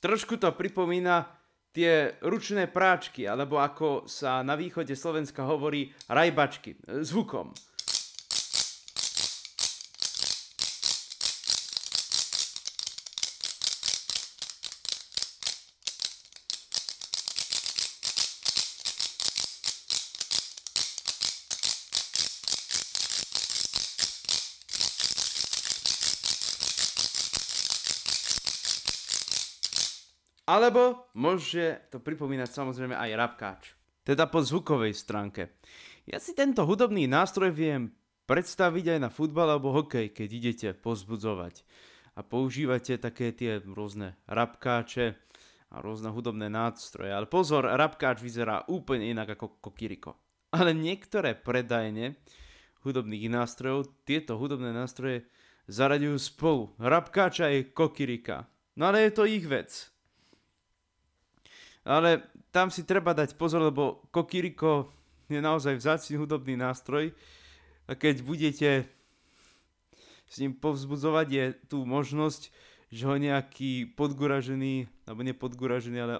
Trošku 0.00 0.40
to 0.40 0.48
pripomína 0.56 1.28
tie 1.70 2.18
ručné 2.24 2.66
práčky, 2.66 3.28
alebo 3.28 3.62
ako 3.62 4.10
sa 4.10 4.42
na 4.42 4.58
východe 4.58 4.96
Slovenska 4.96 5.46
hovorí 5.46 5.92
rajbačky, 6.10 6.70
e, 6.74 7.04
zvukom. 7.06 7.54
Alebo 30.50 31.06
môže 31.14 31.78
to 31.94 32.02
pripomínať 32.02 32.50
samozrejme 32.50 32.98
aj 32.98 33.10
rapkáč. 33.14 33.62
Teda 34.02 34.26
po 34.26 34.42
zvukovej 34.42 34.98
stránke. 34.98 35.54
Ja 36.10 36.18
si 36.18 36.34
tento 36.34 36.66
hudobný 36.66 37.06
nástroj 37.06 37.54
viem 37.54 37.94
predstaviť 38.26 38.98
aj 38.98 38.98
na 38.98 39.10
futbal 39.14 39.46
alebo 39.46 39.70
hokej, 39.70 40.10
keď 40.10 40.28
idete 40.34 40.68
pozbudzovať. 40.74 41.62
A 42.18 42.26
používate 42.26 42.98
také 42.98 43.30
tie 43.30 43.62
rôzne 43.62 44.18
rapkáče 44.26 45.14
a 45.70 45.78
rôzne 45.78 46.10
hudobné 46.10 46.50
nástroje. 46.50 47.14
Ale 47.14 47.30
pozor, 47.30 47.70
rapkáč 47.70 48.18
vyzerá 48.18 48.66
úplne 48.66 49.06
inak 49.06 49.38
ako 49.38 49.62
kokiriko. 49.62 50.18
Ale 50.50 50.74
niektoré 50.74 51.38
predajne 51.38 52.18
hudobných 52.82 53.30
nástrojov 53.30 53.86
tieto 54.02 54.34
hudobné 54.34 54.74
nástroje 54.74 55.30
zaraďujú 55.70 56.18
spolu. 56.18 56.74
Rapkáča 56.82 57.54
je 57.54 57.70
kokirika. 57.70 58.50
No 58.74 58.90
ale 58.90 59.06
je 59.06 59.12
to 59.14 59.30
ich 59.30 59.46
vec. 59.46 59.89
Ale 61.86 62.24
tam 62.52 62.68
si 62.68 62.84
treba 62.84 63.16
dať 63.16 63.34
pozor, 63.40 63.64
lebo 63.64 64.04
kokiriko 64.12 64.90
je 65.30 65.40
naozaj 65.40 65.78
vzácný 65.78 66.20
hudobný 66.20 66.58
nástroj 66.58 67.14
a 67.86 67.94
keď 67.94 68.22
budete 68.22 68.70
s 70.30 70.38
ním 70.38 70.54
povzbudzovať, 70.54 71.26
je 71.30 71.44
tu 71.66 71.82
možnosť, 71.82 72.54
že 72.90 73.02
ho 73.06 73.16
nejaký 73.18 73.94
podguražený, 73.98 74.86
alebo 75.06 75.22
nepodguražený, 75.26 75.98
ale 75.98 76.14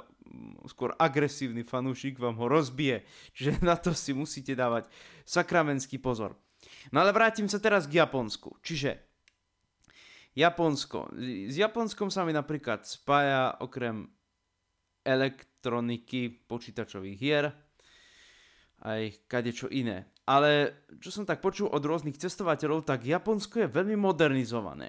skôr 0.66 0.94
agresívny 0.98 1.66
fanúšik 1.66 2.18
vám 2.18 2.38
ho 2.38 2.46
rozbije. 2.46 3.02
Čiže 3.34 3.62
na 3.62 3.74
to 3.78 3.94
si 3.94 4.14
musíte 4.14 4.54
dávať 4.54 4.90
sakramenský 5.26 5.98
pozor. 5.98 6.38
No 6.94 7.02
ale 7.02 7.10
vrátim 7.14 7.46
sa 7.50 7.58
teraz 7.58 7.86
k 7.90 8.02
Japonsku. 8.02 8.58
Čiže 8.62 8.98
Japonsko. 10.38 11.10
S 11.50 11.58
Japonskom 11.58 12.10
sa 12.10 12.22
mi 12.22 12.30
napríklad 12.30 12.86
spája 12.86 13.58
okrem 13.58 14.06
elektroniky, 15.04 16.48
počítačových 16.48 17.16
hier, 17.16 17.52
aj 18.80 19.28
kadečo 19.28 19.68
iné. 19.68 20.08
Ale 20.24 20.84
čo 21.02 21.10
som 21.10 21.26
tak 21.26 21.42
počul 21.42 21.68
od 21.68 21.82
rôznych 21.82 22.16
cestovateľov, 22.16 22.86
tak 22.86 23.04
Japonsko 23.04 23.66
je 23.66 23.68
veľmi 23.68 23.98
modernizované. 23.98 24.88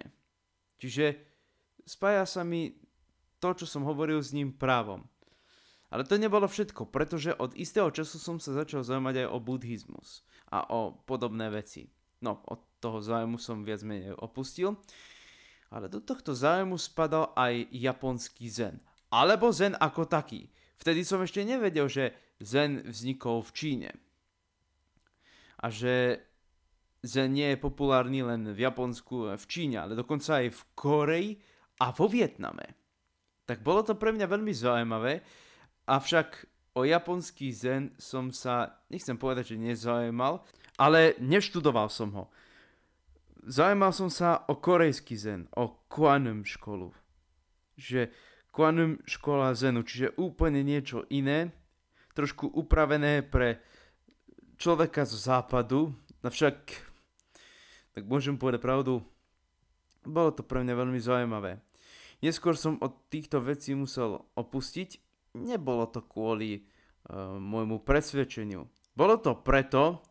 Čiže 0.78 1.18
spája 1.84 2.24
sa 2.30 2.46
mi 2.46 2.72
to, 3.42 3.50
čo 3.58 3.66
som 3.66 3.84
hovoril 3.84 4.22
s 4.22 4.32
ním 4.32 4.54
právom. 4.54 5.04
Ale 5.92 6.08
to 6.08 6.16
nebolo 6.16 6.48
všetko, 6.48 6.88
pretože 6.88 7.36
od 7.36 7.52
istého 7.58 7.92
času 7.92 8.16
som 8.16 8.38
sa 8.40 8.56
začal 8.56 8.86
zaujímať 8.86 9.26
aj 9.26 9.28
o 9.28 9.38
buddhizmus 9.44 10.24
a 10.48 10.64
o 10.72 10.96
podobné 11.04 11.52
veci. 11.52 11.92
No, 12.24 12.40
od 12.48 12.80
toho 12.80 13.04
zájmu 13.04 13.36
som 13.42 13.68
viac 13.68 13.84
menej 13.84 14.16
opustil. 14.16 14.80
Ale 15.72 15.92
do 15.92 16.00
tohto 16.00 16.32
zájmu 16.32 16.80
spadal 16.80 17.36
aj 17.36 17.68
japonský 17.76 18.48
zen 18.48 18.80
alebo 19.12 19.52
zen 19.52 19.76
ako 19.76 20.08
taký. 20.08 20.48
Vtedy 20.80 21.06
som 21.06 21.22
ešte 21.22 21.46
nevedel, 21.46 21.86
že 21.86 22.16
zen 22.42 22.88
vznikol 22.90 23.46
v 23.46 23.52
Číne. 23.54 23.92
A 25.62 25.70
že 25.70 26.26
zen 27.06 27.38
nie 27.38 27.54
je 27.54 27.62
populárny 27.62 28.26
len 28.26 28.50
v 28.50 28.66
Japonsku, 28.66 29.38
v 29.38 29.46
Číne, 29.46 29.78
ale 29.86 29.94
dokonca 29.94 30.42
aj 30.42 30.48
v 30.50 30.62
Koreji 30.74 31.30
a 31.84 31.94
vo 31.94 32.10
Vietname. 32.10 32.78
Tak 33.46 33.62
bolo 33.62 33.86
to 33.86 33.94
pre 33.94 34.10
mňa 34.16 34.26
veľmi 34.26 34.54
zaujímavé, 34.54 35.22
avšak 35.86 36.50
o 36.78 36.88
japonský 36.88 37.52
zen 37.52 37.92
som 38.00 38.32
sa, 38.32 38.82
nechcem 38.88 39.18
povedať, 39.20 39.54
že 39.54 39.62
nezaujímal, 39.62 40.40
ale 40.80 41.20
neštudoval 41.20 41.92
som 41.92 42.10
ho. 42.16 42.26
Zaujímal 43.42 43.92
som 43.92 44.08
sa 44.08 44.46
o 44.48 44.58
korejský 44.62 45.18
zen, 45.18 45.50
o 45.58 45.84
Quanum 45.90 46.46
školu. 46.46 46.94
Že 47.76 48.14
Quantum 48.52 49.00
škola 49.08 49.56
Zenu, 49.56 49.88
čiže 49.88 50.16
úplne 50.20 50.60
niečo 50.62 51.08
iné, 51.08 51.56
trošku 52.12 52.52
upravené 52.52 53.24
pre 53.24 53.64
človeka 54.60 55.08
z 55.08 55.16
západu, 55.16 55.96
avšak, 56.20 56.56
tak 57.96 58.04
môžem 58.06 58.36
povedať 58.36 58.60
pravdu, 58.60 59.00
bolo 60.04 60.36
to 60.36 60.44
pre 60.44 60.62
mňa 60.62 60.76
veľmi 60.76 61.00
zaujímavé. 61.00 61.64
Neskôr 62.20 62.54
som 62.60 62.78
od 62.84 63.08
týchto 63.10 63.40
vecí 63.40 63.74
musel 63.74 64.20
opustiť, 64.36 65.00
nebolo 65.40 65.88
to 65.88 66.04
kvôli 66.04 66.62
uh, 66.62 67.40
môjmu 67.40 67.82
presvedčeniu. 67.82 68.68
Bolo 68.94 69.16
to 69.18 69.40
preto, 69.40 70.04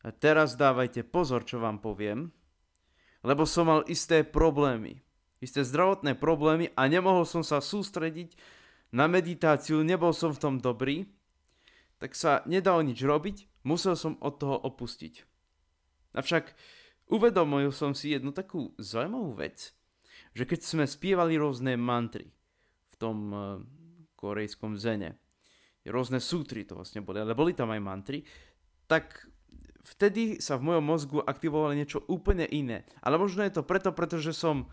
a 0.00 0.08
teraz 0.16 0.56
dávajte 0.56 1.04
pozor, 1.04 1.44
čo 1.44 1.60
vám 1.60 1.76
poviem, 1.76 2.32
lebo 3.20 3.44
som 3.44 3.68
mal 3.68 3.84
isté 3.84 4.24
problémy 4.24 5.04
isté 5.40 5.64
zdravotné 5.64 6.14
problémy 6.20 6.70
a 6.76 6.86
nemohol 6.86 7.24
som 7.24 7.40
sa 7.40 7.64
sústrediť 7.64 8.36
na 8.92 9.08
meditáciu, 9.08 9.80
nebol 9.80 10.12
som 10.12 10.30
v 10.36 10.42
tom 10.42 10.54
dobrý, 10.60 11.08
tak 12.00 12.16
sa 12.16 12.44
nedalo 12.44 12.84
nič 12.84 13.00
robiť, 13.00 13.64
musel 13.64 13.96
som 13.96 14.16
od 14.20 14.40
toho 14.40 14.56
opustiť. 14.56 15.24
Avšak 16.16 16.52
uvedomil 17.12 17.72
som 17.72 17.96
si 17.96 18.12
jednu 18.12 18.32
takú 18.32 18.72
zaujímavú 18.76 19.36
vec, 19.36 19.72
že 20.36 20.44
keď 20.46 20.60
sme 20.62 20.84
spievali 20.86 21.36
rôzne 21.40 21.74
mantry 21.76 22.30
v 22.90 22.94
tom 23.00 23.16
uh, 23.30 23.42
korejskom 24.16 24.76
zene, 24.76 25.18
rôzne 25.88 26.20
sútry 26.20 26.68
to 26.68 26.76
vlastne 26.76 27.00
boli, 27.00 27.18
ale 27.22 27.32
boli 27.32 27.56
tam 27.56 27.72
aj 27.72 27.80
mantry, 27.82 28.18
tak 28.86 29.28
vtedy 29.86 30.42
sa 30.42 30.58
v 30.60 30.72
mojom 30.72 30.84
mozgu 30.84 31.18
aktivovalo 31.22 31.72
niečo 31.72 32.04
úplne 32.10 32.44
iné. 32.46 32.84
Ale 33.00 33.16
možno 33.16 33.46
je 33.46 33.54
to 33.54 33.62
preto, 33.64 33.94
pretože 33.94 34.36
som 34.36 34.68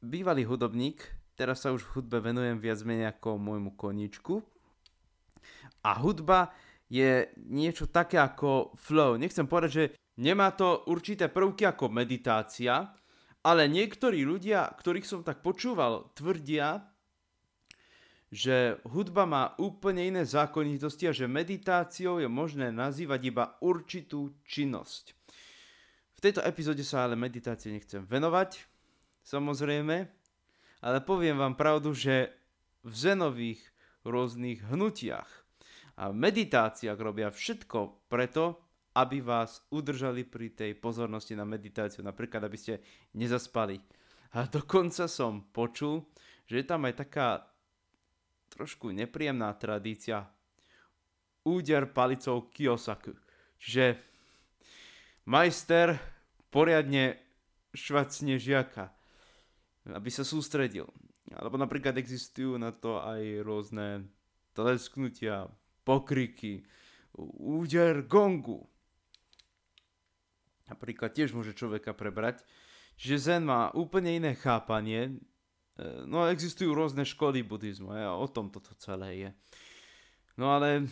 bývalý 0.00 0.48
hudobník, 0.48 1.04
teraz 1.36 1.64
sa 1.64 1.72
už 1.72 1.84
v 1.84 1.92
hudbe 2.00 2.20
venujem 2.20 2.56
viac 2.60 2.80
menej 2.84 3.12
ako 3.16 3.40
môjmu 3.40 3.76
koníčku. 3.76 4.40
A 5.84 5.96
hudba 6.00 6.52
je 6.90 7.30
niečo 7.48 7.88
také 7.88 8.18
ako 8.18 8.74
flow. 8.76 9.16
Nechcem 9.16 9.46
povedať, 9.46 9.70
že 9.70 9.84
nemá 10.20 10.52
to 10.52 10.84
určité 10.90 11.30
prvky 11.30 11.64
ako 11.68 11.88
meditácia, 11.88 12.92
ale 13.40 13.70
niektorí 13.72 14.20
ľudia, 14.26 14.68
ktorých 14.68 15.06
som 15.08 15.20
tak 15.24 15.40
počúval, 15.40 16.12
tvrdia, 16.12 16.84
že 18.30 18.78
hudba 18.86 19.26
má 19.26 19.44
úplne 19.58 20.06
iné 20.06 20.22
zákonitosti 20.22 21.10
a 21.10 21.16
že 21.16 21.26
meditáciou 21.26 22.22
je 22.22 22.28
možné 22.30 22.70
nazývať 22.70 23.20
iba 23.26 23.44
určitú 23.58 24.38
činnosť. 24.46 25.18
V 26.14 26.20
tejto 26.20 26.44
epizóde 26.44 26.84
sa 26.84 27.08
ale 27.08 27.16
meditácie 27.16 27.72
nechcem 27.72 28.04
venovať, 28.06 28.69
samozrejme, 29.24 29.96
ale 30.80 30.98
poviem 31.04 31.36
vám 31.36 31.54
pravdu, 31.56 31.92
že 31.92 32.32
v 32.80 32.92
zenových 32.92 33.60
rôznych 34.04 34.64
hnutiach 34.72 35.28
a 36.00 36.08
meditáciách 36.08 36.96
robia 36.96 37.28
všetko 37.28 38.08
preto, 38.08 38.56
aby 38.96 39.20
vás 39.20 39.62
udržali 39.70 40.24
pri 40.24 40.50
tej 40.56 40.72
pozornosti 40.80 41.36
na 41.36 41.44
meditáciu, 41.44 42.00
napríklad 42.02 42.42
aby 42.42 42.58
ste 42.58 42.80
nezaspali. 43.14 43.78
A 44.34 44.48
dokonca 44.48 45.06
som 45.06 45.52
počul, 45.52 46.08
že 46.48 46.62
je 46.62 46.66
tam 46.66 46.88
aj 46.88 46.94
taká 47.06 47.28
trošku 48.50 48.90
nepríjemná 48.90 49.54
tradícia 49.54 50.26
úder 51.46 51.88
palicou 51.92 52.50
Kiyosaku. 52.50 53.14
Čiže 53.60 54.00
majster 55.28 55.96
poriadne 56.50 57.20
švacne 57.70 58.40
žiaka, 58.40 58.90
aby 59.88 60.10
sa 60.12 60.26
sústredil. 60.26 60.88
Alebo 61.30 61.56
napríklad 61.56 61.96
existujú 61.96 62.58
na 62.58 62.74
to 62.74 62.98
aj 63.00 63.22
rôzne 63.46 64.10
tlesknutia, 64.52 65.46
pokriky, 65.86 66.66
úder 67.38 68.04
gongu. 68.04 68.66
Napríklad 70.66 71.14
tiež 71.14 71.34
môže 71.34 71.54
človeka 71.54 71.94
prebrať. 71.94 72.42
Čiže 73.00 73.16
Zen 73.18 73.42
má 73.48 73.72
úplne 73.72 74.12
iné 74.12 74.36
chápanie. 74.36 75.08
E, 75.08 75.12
no 76.06 76.28
existujú 76.28 76.76
rôzne 76.76 77.02
školy 77.02 77.42
buddhizmu 77.42 77.90
a 77.90 78.14
o 78.14 78.26
tom 78.28 78.52
toto 78.52 78.76
celé 78.78 79.10
je. 79.16 79.30
No 80.38 80.52
ale 80.54 80.86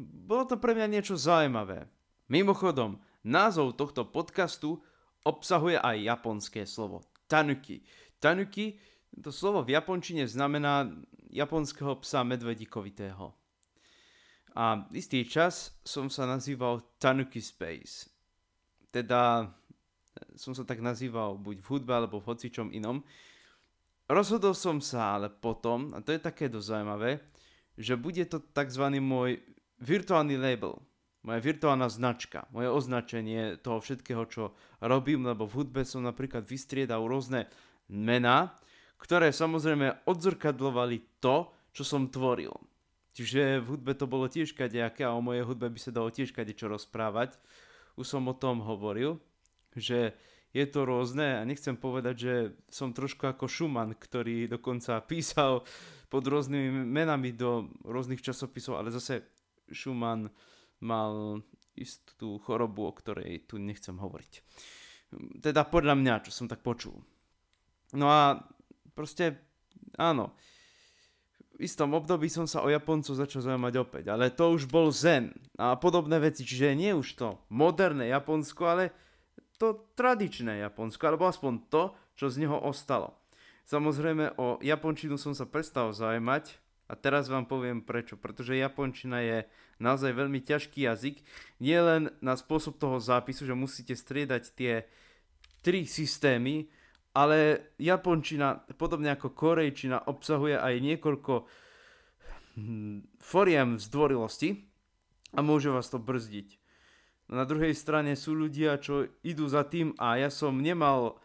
bolo 0.00 0.46
to 0.48 0.56
pre 0.58 0.74
mňa 0.74 0.86
niečo 0.88 1.14
zaujímavé. 1.14 1.86
Mimochodom, 2.30 2.98
názov 3.26 3.76
tohto 3.76 4.06
podcastu 4.06 4.80
obsahuje 5.26 5.76
aj 5.76 5.96
japonské 6.00 6.62
slovo 6.64 7.04
tanuki. 7.30 7.84
Tanuki, 8.20 8.76
to 9.18 9.32
slovo 9.32 9.64
v 9.64 9.74
japončine 9.74 10.28
znamená 10.28 10.86
japonského 11.32 11.96
psa 12.04 12.20
medvedikovitého. 12.22 13.32
A 14.54 14.86
istý 14.92 15.24
čas 15.24 15.78
som 15.86 16.10
sa 16.10 16.26
nazýval 16.26 16.82
Tanuki 16.98 17.38
Space. 17.38 18.10
Teda 18.90 19.46
e, 19.46 19.46
som 20.34 20.52
sa 20.52 20.66
tak 20.66 20.82
nazýval 20.82 21.38
buď 21.38 21.62
v 21.62 21.68
hudbe 21.70 21.92
alebo 21.94 22.18
v 22.18 22.28
hocičom 22.34 22.74
inom. 22.74 23.00
Rozhodol 24.10 24.58
som 24.58 24.82
sa 24.82 25.16
ale 25.16 25.30
potom, 25.30 25.94
a 25.94 26.02
to 26.02 26.10
je 26.10 26.18
také 26.18 26.50
dosť 26.50 26.66
zaujímavé, 26.66 27.10
že 27.78 27.94
bude 27.94 28.26
to 28.26 28.42
tzv. 28.42 28.84
môj 28.98 29.38
virtuálny 29.78 30.34
label, 30.34 30.82
moja 31.22 31.38
virtuálna 31.38 31.86
značka, 31.86 32.50
moje 32.50 32.68
označenie 32.74 33.62
toho 33.62 33.78
všetkého, 33.78 34.26
čo 34.26 34.50
robím, 34.82 35.30
lebo 35.30 35.46
v 35.46 35.62
hudbe 35.62 35.86
som 35.86 36.02
napríklad 36.02 36.42
vystriedal 36.42 37.06
rôzne 37.06 37.46
mená, 37.90 38.54
ktoré 38.96 39.34
samozrejme 39.34 40.06
odzrkadlovali 40.06 41.20
to, 41.20 41.50
čo 41.74 41.82
som 41.82 42.06
tvoril. 42.06 42.54
Čiže 43.10 43.60
v 43.60 43.76
hudbe 43.76 43.92
to 43.98 44.06
bolo 44.06 44.30
tiež 44.30 44.54
kadejaké 44.54 45.02
a 45.02 45.12
o 45.12 45.20
mojej 45.20 45.42
hudbe 45.42 45.66
by 45.66 45.80
sa 45.82 45.90
dalo 45.90 46.08
tiež 46.14 46.30
kadečo 46.30 46.70
rozprávať. 46.70 47.34
Už 47.98 48.06
som 48.06 48.22
o 48.30 48.34
tom 48.38 48.62
hovoril, 48.62 49.18
že 49.74 50.14
je 50.50 50.66
to 50.66 50.82
rôzne 50.82 51.38
a 51.38 51.46
nechcem 51.46 51.78
povedať, 51.78 52.14
že 52.16 52.34
som 52.70 52.90
trošku 52.90 53.26
ako 53.26 53.46
Schumann, 53.46 53.94
ktorý 53.98 54.50
dokonca 54.50 55.02
písal 55.10 55.66
pod 56.10 56.26
rôznymi 56.26 56.86
menami 56.86 57.34
do 57.34 57.70
rôznych 57.86 58.22
časopisov, 58.22 58.78
ale 58.78 58.94
zase 58.94 59.26
Schumann 59.70 60.30
mal 60.82 61.42
istú 61.78 62.42
chorobu, 62.42 62.90
o 62.90 62.92
ktorej 62.92 63.46
tu 63.46 63.62
nechcem 63.62 63.94
hovoriť. 63.94 64.32
Teda 65.42 65.66
podľa 65.66 65.94
mňa, 65.98 66.14
čo 66.26 66.30
som 66.34 66.46
tak 66.50 66.62
počul. 66.62 66.98
No 67.96 68.06
a 68.06 68.38
proste, 68.94 69.40
áno, 69.98 70.34
istom 71.60 71.92
období 71.92 72.30
som 72.32 72.48
sa 72.48 72.64
o 72.64 72.72
Japoncu 72.72 73.12
začal 73.12 73.44
zaujímať 73.44 73.74
opäť, 73.82 74.04
ale 74.14 74.32
to 74.32 74.54
už 74.54 74.70
bol 74.70 74.88
Zen 74.94 75.34
a 75.60 75.76
podobné 75.76 76.16
veci, 76.22 76.46
čiže 76.46 76.78
nie 76.78 76.96
už 76.96 77.08
to 77.18 77.28
moderné 77.52 78.08
Japonsko, 78.08 78.62
ale 78.64 78.84
to 79.60 79.92
tradičné 79.92 80.64
Japonsko, 80.64 81.02
alebo 81.04 81.28
aspoň 81.28 81.52
to, 81.68 81.82
čo 82.16 82.32
z 82.32 82.48
neho 82.48 82.56
ostalo. 82.56 83.12
Samozrejme 83.68 84.40
o 84.40 84.56
Japončinu 84.64 85.20
som 85.20 85.36
sa 85.36 85.44
prestal 85.46 85.92
zaujímať 85.92 86.58
a 86.90 86.98
teraz 86.98 87.30
vám 87.30 87.46
poviem 87.46 87.84
prečo. 87.84 88.18
Pretože 88.18 88.58
Japončina 88.58 89.22
je 89.22 89.46
naozaj 89.78 90.10
veľmi 90.10 90.42
ťažký 90.42 90.90
jazyk, 90.90 91.22
nie 91.62 91.78
len 91.78 92.10
na 92.18 92.34
spôsob 92.34 92.82
toho 92.82 92.98
zápisu, 92.98 93.46
že 93.46 93.54
musíte 93.54 93.94
striedať 93.94 94.42
tie 94.58 94.88
tri 95.62 95.86
systémy, 95.86 96.66
ale 97.14 97.70
japončina, 97.78 98.62
podobne 98.78 99.10
ako 99.10 99.34
korejčina, 99.34 100.06
obsahuje 100.06 100.54
aj 100.54 100.74
niekoľko 100.78 101.32
hm, 102.54 103.18
foriem 103.18 103.78
zdvorilosti 103.78 104.62
a 105.34 105.40
môže 105.42 105.70
vás 105.70 105.90
to 105.90 105.98
brzdiť. 105.98 106.58
Na 107.30 107.46
druhej 107.46 107.74
strane 107.78 108.18
sú 108.18 108.34
ľudia, 108.34 108.82
čo 108.82 109.06
idú 109.22 109.46
za 109.46 109.62
tým 109.62 109.94
a 110.02 110.18
ja 110.18 110.30
som 110.34 110.58
nemal 110.58 111.22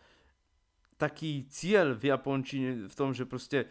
taký 1.01 1.49
cieľ 1.49 1.97
v 1.97 2.13
japončine 2.13 2.69
v 2.87 2.93
tom, 2.93 3.11
že 3.11 3.25
proste 3.25 3.67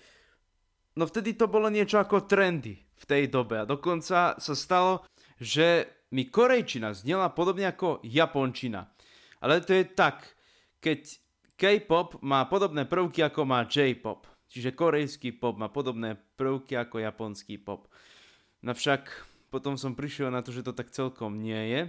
no 0.99 1.07
vtedy 1.07 1.39
to 1.39 1.47
bolo 1.47 1.71
niečo 1.71 2.03
ako 2.03 2.27
trendy 2.27 2.75
v 2.75 3.05
tej 3.07 3.31
dobe 3.31 3.63
a 3.63 3.69
dokonca 3.69 4.35
sa 4.39 4.55
stalo, 4.55 5.07
že 5.39 5.87
mi 6.15 6.31
korejčina 6.31 6.95
znela 6.95 7.31
podobne 7.35 7.71
ako 7.71 8.03
japončina. 8.07 8.87
Ale 9.43 9.63
to 9.63 9.75
je 9.75 9.85
tak, 9.95 10.39
keď 10.79 11.24
K-pop 11.55 12.19
má 12.23 12.45
podobné 12.51 12.83
prvky 12.83 13.23
ako 13.23 13.47
má 13.47 13.63
J-pop. 13.67 14.27
Čiže 14.51 14.75
korejský 14.75 15.35
pop 15.35 15.59
má 15.59 15.67
podobné 15.67 16.15
prvky 16.39 16.79
ako 16.79 17.03
japonský 17.03 17.59
pop. 17.59 17.91
No 18.63 18.71
však 18.71 19.11
potom 19.51 19.75
som 19.79 19.99
prišiel 19.99 20.31
na 20.31 20.43
to, 20.43 20.55
že 20.55 20.67
to 20.67 20.75
tak 20.75 20.91
celkom 20.95 21.43
nie 21.43 21.75
je. 21.75 21.81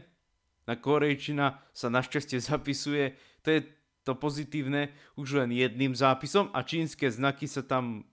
Na 0.66 0.74
korejčina 0.74 1.62
sa 1.74 1.94
našťastie 1.94 2.42
zapisuje, 2.42 3.18
to 3.46 3.54
je 3.54 3.60
to 4.06 4.14
pozitívne, 4.18 4.94
už 5.18 5.42
len 5.46 5.50
jedným 5.50 5.98
zápisom 5.98 6.54
a 6.54 6.62
čínske 6.62 7.10
znaky 7.10 7.50
sa 7.50 7.66
tam 7.66 8.06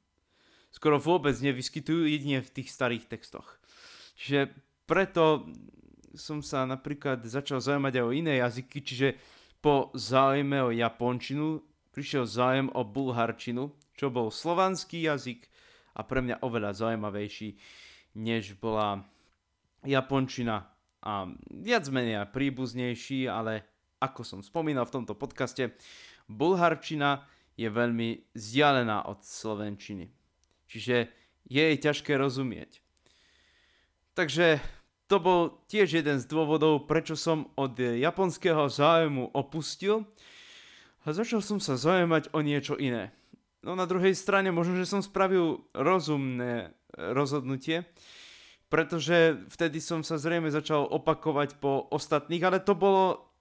skoro 0.72 0.96
vôbec 0.96 1.36
nevyskytujú, 1.36 2.08
jedine 2.08 2.40
v 2.40 2.52
tých 2.52 2.72
starých 2.72 3.08
textoch. 3.08 3.60
Čiže 4.16 4.56
preto 4.88 5.48
som 6.16 6.40
sa 6.40 6.64
napríklad 6.64 7.24
začal 7.24 7.60
zaujímať 7.60 8.00
aj 8.00 8.04
o 8.04 8.12
iné 8.12 8.40
jazyky, 8.40 8.78
čiže 8.84 9.08
po 9.62 9.94
záujme 9.94 10.58
o 10.66 10.74
japončinu 10.74 11.62
prišiel 11.94 12.26
zájem 12.26 12.68
o 12.74 12.82
bulharčinu, 12.82 13.70
čo 13.94 14.10
bol 14.10 14.34
slovanský 14.34 15.06
jazyk 15.06 15.46
a 15.94 16.02
pre 16.02 16.18
mňa 16.24 16.42
oveľa 16.42 16.74
zaujímavejší, 16.74 17.54
než 18.18 18.58
bola 18.58 19.06
japončina 19.86 20.66
a 21.02 21.30
viac 21.50 21.84
menej 21.90 22.26
príbuznejší, 22.34 23.30
ale 23.30 23.62
ako 24.02 24.26
som 24.26 24.40
spomínal 24.42 24.82
v 24.86 24.94
tomto 24.98 25.14
podcaste, 25.14 25.78
bulharčina 26.26 27.22
je 27.54 27.70
veľmi 27.70 28.34
vzdialená 28.34 29.06
od 29.06 29.22
slovenčiny. 29.22 30.10
Čiže 30.66 30.96
je 31.46 31.62
jej 31.62 31.78
ťažké 31.78 32.16
rozumieť. 32.16 32.80
Takže 34.16 34.58
to 35.12 35.20
bol 35.20 35.60
tiež 35.68 36.00
jeden 36.00 36.16
z 36.16 36.24
dôvodov, 36.24 36.88
prečo 36.88 37.20
som 37.20 37.52
od 37.60 37.76
japonského 37.76 38.64
zájmu 38.64 39.36
opustil 39.36 40.08
a 41.04 41.12
začal 41.12 41.44
som 41.44 41.60
sa 41.60 41.76
zaujímať 41.76 42.32
o 42.32 42.40
niečo 42.40 42.80
iné. 42.80 43.12
No 43.60 43.76
na 43.76 43.84
druhej 43.84 44.16
strane 44.16 44.48
možno, 44.48 44.80
že 44.80 44.88
som 44.88 45.04
spravil 45.04 45.68
rozumné 45.76 46.72
rozhodnutie, 46.96 47.84
pretože 48.72 49.36
vtedy 49.52 49.84
som 49.84 50.00
sa 50.00 50.16
zrejme 50.16 50.48
začal 50.48 50.88
opakovať 50.88 51.60
po 51.60 51.92
ostatných, 51.92 52.48
ale 52.48 52.64
to 52.64 52.72
bolo, 52.72 53.36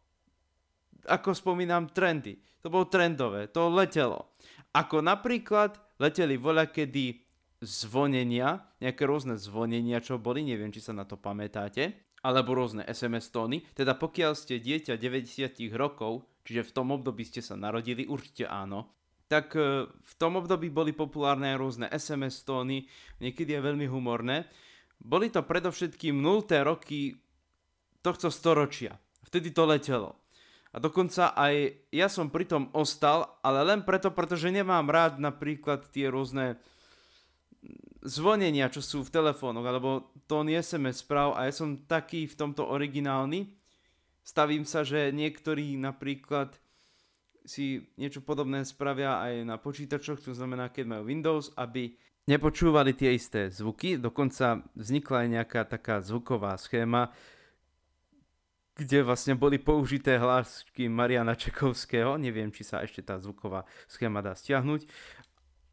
ako 1.08 1.32
spomínam, 1.32 1.88
trendy. 1.88 2.36
To 2.62 2.68
bolo 2.68 2.92
trendové, 2.92 3.48
to 3.48 3.72
letelo. 3.72 4.36
Ako 4.76 5.00
napríklad 5.00 5.80
leteli 6.04 6.36
voľakedy 6.36 7.31
zvonenia, 7.62 8.66
nejaké 8.82 9.06
rôzne 9.06 9.38
zvonenia, 9.38 10.02
čo 10.02 10.18
boli, 10.18 10.42
neviem, 10.42 10.74
či 10.74 10.82
sa 10.82 10.98
na 10.98 11.06
to 11.06 11.16
pamätáte, 11.16 11.94
alebo 12.26 12.58
rôzne 12.58 12.86
SMS 12.90 13.30
tóny. 13.30 13.62
Teda 13.78 13.94
pokiaľ 13.94 14.34
ste 14.34 14.58
dieťa 14.58 14.98
90 14.98 15.70
rokov, 15.78 16.26
čiže 16.42 16.70
v 16.70 16.74
tom 16.74 16.90
období 16.94 17.22
ste 17.22 17.46
sa 17.46 17.54
narodili, 17.54 18.10
určite 18.10 18.50
áno, 18.50 18.90
tak 19.30 19.56
e, 19.56 19.88
v 19.88 20.14
tom 20.18 20.42
období 20.42 20.68
boli 20.74 20.92
populárne 20.92 21.54
rôzne 21.56 21.88
SMS 21.94 22.44
tóny, 22.44 22.90
niekedy 23.22 23.56
je 23.56 23.62
veľmi 23.62 23.88
humorné. 23.88 24.50
boli 25.02 25.34
to 25.34 25.42
predovšetkým 25.42 26.18
0. 26.20 26.46
roky 26.66 27.16
tohto 28.02 28.34
storočia. 28.34 28.98
Vtedy 29.22 29.54
to 29.54 29.64
letelo. 29.70 30.18
A 30.72 30.80
dokonca 30.80 31.36
aj 31.36 31.84
ja 31.92 32.08
som 32.08 32.32
pri 32.32 32.48
tom 32.48 32.72
ostal, 32.72 33.40
ale 33.44 33.64
len 33.64 33.84
preto, 33.84 34.10
pretože 34.12 34.48
nemám 34.52 34.88
rád 34.88 35.20
napríklad 35.20 35.88
tie 35.92 36.08
rôzne 36.08 36.60
zvonenia, 38.02 38.70
čo 38.74 38.82
sú 38.82 39.06
v 39.06 39.14
telefónoch, 39.14 39.66
alebo 39.66 40.12
tón 40.26 40.50
SMS 40.50 41.06
správ 41.06 41.38
a 41.38 41.46
ja 41.48 41.54
som 41.54 41.86
taký 41.86 42.26
v 42.26 42.38
tomto 42.38 42.66
originálny. 42.66 43.54
Stavím 44.22 44.66
sa, 44.66 44.86
že 44.86 45.10
niektorí 45.14 45.78
napríklad 45.78 46.58
si 47.42 47.90
niečo 47.98 48.22
podobné 48.22 48.62
spravia 48.62 49.18
aj 49.22 49.34
na 49.46 49.58
počítačoch, 49.58 50.22
to 50.22 50.34
znamená, 50.38 50.70
keď 50.70 50.86
majú 50.86 51.04
Windows, 51.10 51.50
aby 51.58 51.98
nepočúvali 52.30 52.94
tie 52.94 53.18
isté 53.18 53.50
zvuky. 53.50 53.98
Dokonca 53.98 54.62
vznikla 54.78 55.26
aj 55.26 55.28
nejaká 55.42 55.62
taká 55.66 56.06
zvuková 56.06 56.54
schéma, 56.62 57.10
kde 58.78 59.04
vlastne 59.04 59.36
boli 59.36 59.60
použité 59.60 60.16
hlasky 60.18 60.88
Mariana 60.88 61.36
Čekovského. 61.36 62.16
Neviem, 62.18 62.50
či 62.50 62.64
sa 62.64 62.82
ešte 62.82 63.04
tá 63.04 63.20
zvuková 63.20 63.68
schéma 63.86 64.24
dá 64.24 64.34
stiahnuť. 64.34 64.88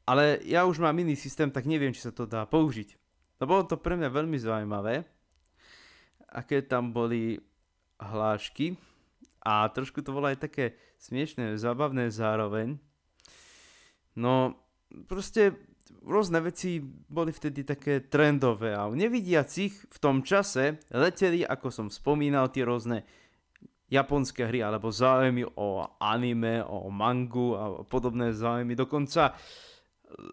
Ale 0.09 0.41
ja 0.49 0.65
už 0.65 0.81
mám 0.81 0.97
iný 0.97 1.13
systém, 1.13 1.53
tak 1.53 1.69
neviem, 1.69 1.93
či 1.93 2.01
sa 2.01 2.17
to 2.17 2.25
dá 2.25 2.49
použiť. 2.49 2.97
No 3.37 3.45
bolo 3.45 3.69
to 3.69 3.77
pre 3.77 3.93
mňa 3.93 4.09
veľmi 4.09 4.41
zaujímavé, 4.41 5.05
aké 6.33 6.65
tam 6.65 6.97
boli 6.97 7.37
hlášky 8.01 8.81
a 9.45 9.69
trošku 9.69 10.01
to 10.01 10.17
bolo 10.17 10.33
aj 10.33 10.41
také 10.49 10.81
smiešné, 10.97 11.61
zábavné 11.61 12.09
zároveň. 12.09 12.81
No, 14.17 14.57
proste 15.07 15.55
rôzne 16.03 16.41
veci 16.41 16.81
boli 16.83 17.31
vtedy 17.31 17.69
také 17.69 18.01
trendové 18.09 18.73
a 18.73 18.89
nevidiacich 18.89 19.93
v 19.93 19.99
tom 20.01 20.25
čase 20.25 20.81
leteli, 20.89 21.45
ako 21.45 21.69
som 21.69 21.87
spomínal, 21.93 22.49
tie 22.49 22.65
rôzne 22.65 23.05
japonské 23.89 24.49
hry 24.49 24.61
alebo 24.65 24.89
záujmy 24.89 25.49
o 25.57 25.85
anime, 26.01 26.61
o 26.65 26.89
mangu 26.93 27.49
a 27.57 27.65
podobné 27.85 28.33
záujmy. 28.37 28.77
Dokonca 28.77 29.37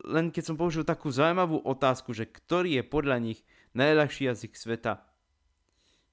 len 0.08 0.32
keď 0.32 0.44
som 0.54 0.60
použil 0.60 0.88
takú 0.88 1.12
zaujímavú 1.12 1.60
otázku, 1.64 2.16
že 2.16 2.30
ktorý 2.30 2.80
je 2.80 2.84
podľa 2.86 3.18
nich 3.20 3.40
najľahší 3.76 4.32
jazyk 4.32 4.54
sveta, 4.56 5.04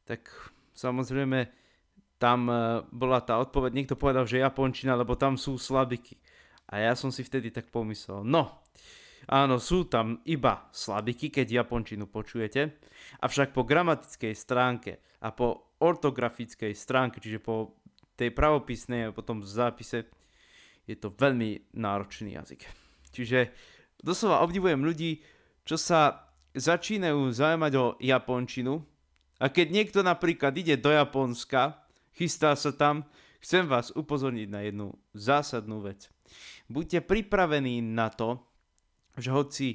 tak 0.04 0.26
samozrejme 0.74 1.46
tam 2.18 2.50
e, 2.50 2.82
bola 2.90 3.22
tá 3.22 3.38
odpoveď, 3.38 3.70
niekto 3.74 3.98
povedal, 3.98 4.26
že 4.26 4.42
japončina, 4.42 4.98
lebo 4.98 5.14
tam 5.18 5.38
sú 5.38 5.58
slabiky. 5.58 6.18
A 6.70 6.82
ja 6.82 6.92
som 6.94 7.10
si 7.10 7.26
vtedy 7.26 7.50
tak 7.50 7.68
pomyslel, 7.68 8.22
no, 8.22 8.62
áno, 9.26 9.58
sú 9.58 9.86
tam 9.86 10.22
iba 10.24 10.70
slabiky, 10.70 11.28
keď 11.30 11.66
japončinu 11.66 12.06
počujete, 12.06 12.78
avšak 13.20 13.50
po 13.50 13.66
gramatickej 13.66 14.34
stránke 14.34 15.02
a 15.22 15.34
po 15.34 15.74
ortografickej 15.82 16.72
stránke, 16.72 17.18
čiže 17.18 17.42
po 17.42 17.82
tej 18.14 18.30
pravopisnej 18.30 19.10
a 19.10 19.14
potom 19.14 19.42
zápise, 19.42 20.06
je 20.86 20.94
to 20.98 21.14
veľmi 21.14 21.74
náročný 21.74 22.38
jazyk. 22.38 22.81
Čiže 23.12 23.52
doslova 24.00 24.42
obdivujem 24.42 24.80
ľudí, 24.82 25.20
čo 25.62 25.76
sa 25.78 26.26
začínajú 26.52 27.32
zaujímať 27.32 27.72
o 27.78 27.86
japončinu 28.00 28.82
a 29.42 29.46
keď 29.50 29.66
niekto 29.72 30.00
napríklad 30.04 30.54
ide 30.54 30.78
do 30.78 30.90
Japonska 30.92 31.82
chystá 32.14 32.54
sa 32.54 32.70
tam, 32.70 33.08
chcem 33.42 33.66
vás 33.66 33.90
upozorniť 33.90 34.48
na 34.48 34.60
jednu 34.62 34.94
zásadnú 35.16 35.82
vec. 35.82 36.08
Buďte 36.70 37.04
pripravení 37.04 37.82
na 37.82 38.08
to, 38.08 38.38
že 39.18 39.34
hoci 39.34 39.68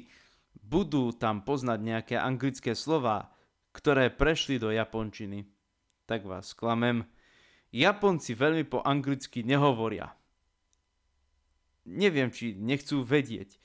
budú 0.58 1.14
tam 1.14 1.46
poznať 1.46 1.78
nejaké 1.78 2.14
anglické 2.18 2.74
slova, 2.74 3.30
ktoré 3.70 4.10
prešli 4.10 4.58
do 4.58 4.74
japončiny, 4.74 5.46
tak 6.08 6.26
vás 6.26 6.56
klamem. 6.56 7.06
Japonci 7.70 8.32
veľmi 8.34 8.64
po 8.66 8.80
anglicky 8.82 9.44
nehovoria. 9.44 10.17
Neviem, 11.88 12.28
či 12.28 12.52
nechcú 12.52 13.00
vedieť. 13.00 13.56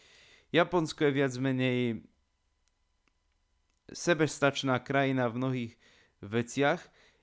Japonsko 0.56 1.10
je 1.10 1.12
viac 1.12 1.34
menej 1.36 2.08
sebestačná 3.92 4.80
krajina 4.80 5.28
v 5.28 5.38
mnohých 5.38 5.74
veciach 6.24 6.80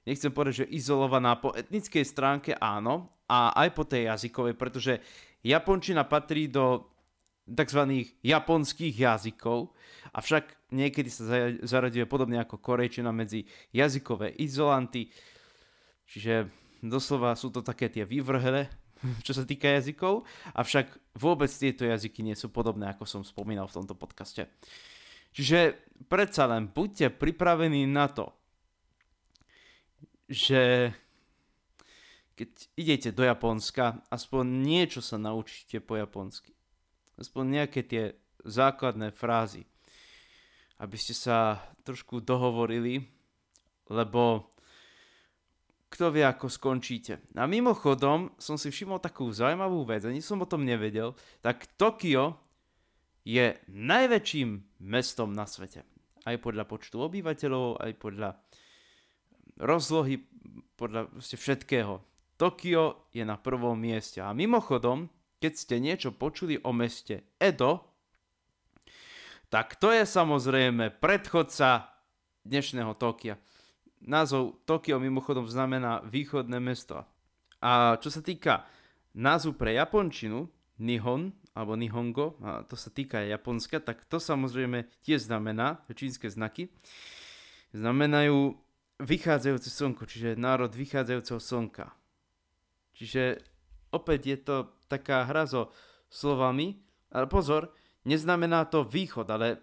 nechcem 0.08 0.32
povedať, 0.32 0.64
že 0.64 0.72
izolovaná 0.72 1.36
po 1.36 1.52
etnickej 1.52 2.04
stránke 2.04 2.50
áno, 2.56 3.20
a 3.30 3.54
aj 3.54 3.68
po 3.78 3.86
tej 3.86 4.10
jazykovej, 4.10 4.58
pretože 4.58 4.98
japončina 5.46 6.02
patrí 6.02 6.50
do 6.50 6.90
tzv. 7.46 8.10
japonských 8.26 8.90
jazykov, 8.90 9.70
avšak 10.10 10.74
niekedy 10.74 11.06
sa 11.06 11.54
zaraďuje 11.62 12.10
podobne 12.10 12.42
ako 12.42 12.58
korejčina 12.58 13.14
medzi 13.14 13.46
jazykové 13.70 14.34
izolanty, 14.34 15.14
čiže 16.10 16.50
doslova 16.82 17.38
sú 17.38 17.54
to 17.54 17.62
také 17.62 17.86
tie 17.86 18.02
vyvrhle, 18.02 18.66
čo 19.26 19.32
sa 19.32 19.44
týka 19.44 19.68
jazykov, 19.80 20.28
avšak 20.54 21.16
vôbec 21.16 21.48
tieto 21.50 21.88
jazyky 21.88 22.20
nie 22.24 22.36
sú 22.36 22.52
podobné, 22.52 22.92
ako 22.92 23.04
som 23.08 23.22
spomínal 23.24 23.66
v 23.66 23.76
tomto 23.80 23.94
podcaste. 23.96 24.48
Čiže 25.30 25.78
predsa 26.10 26.50
len 26.50 26.68
buďte 26.70 27.14
pripravení 27.14 27.86
na 27.86 28.10
to, 28.10 28.34
že 30.30 30.94
keď 32.34 32.50
idete 32.78 33.10
do 33.12 33.22
Japonska, 33.26 34.00
aspoň 34.08 34.44
niečo 34.64 35.04
sa 35.04 35.20
naučíte 35.20 35.82
po 35.84 36.00
japonsky. 36.00 36.56
Aspoň 37.20 37.44
nejaké 37.60 37.84
tie 37.84 38.16
základné 38.48 39.12
frázy. 39.12 39.68
Aby 40.80 40.96
ste 40.96 41.12
sa 41.12 41.60
trošku 41.84 42.24
dohovorili, 42.24 43.04
lebo 43.92 44.48
kto 45.90 46.14
vie, 46.14 46.22
ako 46.22 46.46
skončíte. 46.46 47.18
A 47.34 47.50
mimochodom 47.50 48.30
som 48.38 48.54
si 48.54 48.70
všimol 48.70 49.02
takú 49.02 49.26
zaujímavú 49.28 49.82
vec, 49.82 50.06
ani 50.06 50.22
som 50.22 50.38
o 50.38 50.46
tom 50.46 50.62
nevedel, 50.62 51.18
tak 51.42 51.66
Tokio 51.74 52.38
je 53.26 53.58
najväčším 53.68 54.80
mestom 54.86 55.34
na 55.34 55.44
svete. 55.44 55.82
Aj 56.24 56.36
podľa 56.38 56.64
počtu 56.64 56.96
obyvateľov, 57.02 57.82
aj 57.82 57.92
podľa 57.98 58.30
rozlohy, 59.58 60.24
podľa 60.78 61.10
všetkého. 61.20 62.00
Tokio 62.40 63.10
je 63.12 63.20
na 63.26 63.36
prvom 63.36 63.76
mieste. 63.76 64.24
A 64.24 64.32
mimochodom, 64.32 65.12
keď 65.42 65.52
ste 65.52 65.76
niečo 65.76 66.14
počuli 66.16 66.56
o 66.64 66.72
meste 66.72 67.36
Edo, 67.36 67.84
tak 69.52 69.76
to 69.76 69.90
je 69.90 70.06
samozrejme 70.06 71.02
predchodca 71.02 71.90
dnešného 72.46 72.94
Tokia. 72.96 73.36
Názov 74.00 74.64
Tokio 74.64 74.96
mimochodom 74.96 75.44
znamená 75.44 76.00
východné 76.08 76.56
mesto. 76.56 77.04
A 77.60 78.00
čo 78.00 78.08
sa 78.08 78.24
týka 78.24 78.64
názvu 79.12 79.52
pre 79.56 79.76
japončinu, 79.76 80.48
Nihon 80.80 81.36
alebo 81.52 81.76
Nihongo, 81.76 82.40
a 82.40 82.64
to 82.64 82.72
sa 82.78 82.88
týka 82.88 83.20
Japonska, 83.20 83.84
tak 83.84 84.08
to 84.08 84.16
samozrejme 84.16 84.88
tiež 85.04 85.28
znamená, 85.28 85.84
čínske 85.92 86.32
znaky, 86.32 86.72
znamenajú 87.76 88.56
vychádzajúce 89.00 89.68
slnko, 89.68 90.08
čiže 90.08 90.40
národ 90.40 90.72
vychádzajúceho 90.72 91.40
slnka. 91.40 91.92
Čiže 92.96 93.44
opäť 93.92 94.20
je 94.24 94.38
to 94.40 94.56
taká 94.88 95.28
hra 95.28 95.44
so 95.44 95.72
slovami, 96.08 96.80
ale 97.12 97.28
pozor, 97.28 97.72
neznamená 98.08 98.64
to 98.68 98.86
východ, 98.86 99.28
ale 99.28 99.60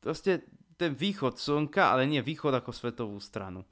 proste 0.00 0.44
ten 0.74 0.92
východ 0.94 1.38
slnka, 1.38 1.90
ale 1.94 2.06
nie 2.06 2.22
východ 2.22 2.54
ako 2.54 2.70
svetovú 2.74 3.18
stranu. 3.22 3.62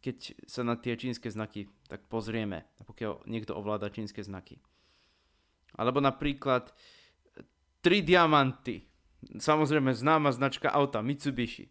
Keď 0.00 0.46
sa 0.46 0.62
na 0.62 0.78
tie 0.78 0.94
čínske 0.94 1.26
znaky 1.26 1.66
tak 1.90 2.06
pozrieme, 2.06 2.66
pokiaľ 2.86 3.26
niekto 3.26 3.54
ovláda 3.58 3.90
čínske 3.90 4.22
znaky. 4.22 4.58
Alebo 5.74 5.98
napríklad 5.98 6.70
tri 7.82 8.02
diamanty. 8.02 8.86
Samozrejme 9.26 9.94
známa 9.94 10.30
značka 10.30 10.70
auta 10.70 11.02
Mitsubishi. 11.02 11.70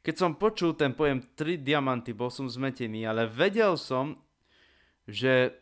Keď 0.00 0.14
som 0.16 0.40
počul 0.40 0.72
ten 0.72 0.96
pojem 0.96 1.20
3 1.20 1.60
diamanty, 1.60 2.16
bol 2.16 2.32
som 2.32 2.48
zmetený, 2.48 3.04
ale 3.04 3.28
vedel 3.28 3.76
som, 3.76 4.16
že 5.04 5.52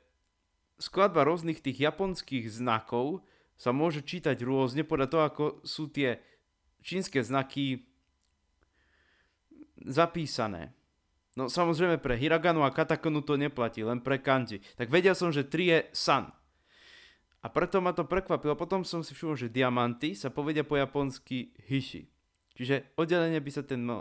skladba 0.78 1.24
rôznych 1.24 1.64
tých 1.64 1.82
japonských 1.82 2.46
znakov 2.46 3.24
sa 3.56 3.72
môže 3.72 4.04
čítať 4.04 4.36
rôzne 4.44 4.84
podľa 4.84 5.08
toho, 5.08 5.22
ako 5.24 5.44
sú 5.64 5.88
tie 5.88 6.20
čínske 6.87 7.18
znaky 7.18 7.83
zapísané. 9.83 10.70
No 11.35 11.51
samozrejme 11.51 11.99
pre 11.99 12.14
hiraganu 12.16 12.62
a 12.62 12.72
katakonu 12.72 13.20
to 13.20 13.35
neplatí, 13.35 13.83
len 13.83 14.01
pre 14.01 14.22
kanji. 14.22 14.62
Tak 14.79 14.88
vedel 14.88 15.12
som, 15.12 15.35
že 15.35 15.44
3 15.44 15.72
je 15.75 15.79
san. 15.92 16.31
A 17.44 17.53
preto 17.53 17.83
ma 17.83 17.92
to 17.92 18.09
prekvapilo. 18.09 18.57
Potom 18.57 18.83
som 18.87 19.05
si 19.05 19.12
všimol, 19.12 19.37
že 19.37 19.53
diamanty 19.53 20.16
sa 20.16 20.33
povedia 20.33 20.64
po 20.64 20.81
japonsky 20.81 21.53
hishi. 21.68 22.09
Čiže 22.57 22.96
oddelenie 22.96 23.38
by 23.38 23.51
sa, 23.53 23.62
ten, 23.68 23.85
e, 23.85 24.01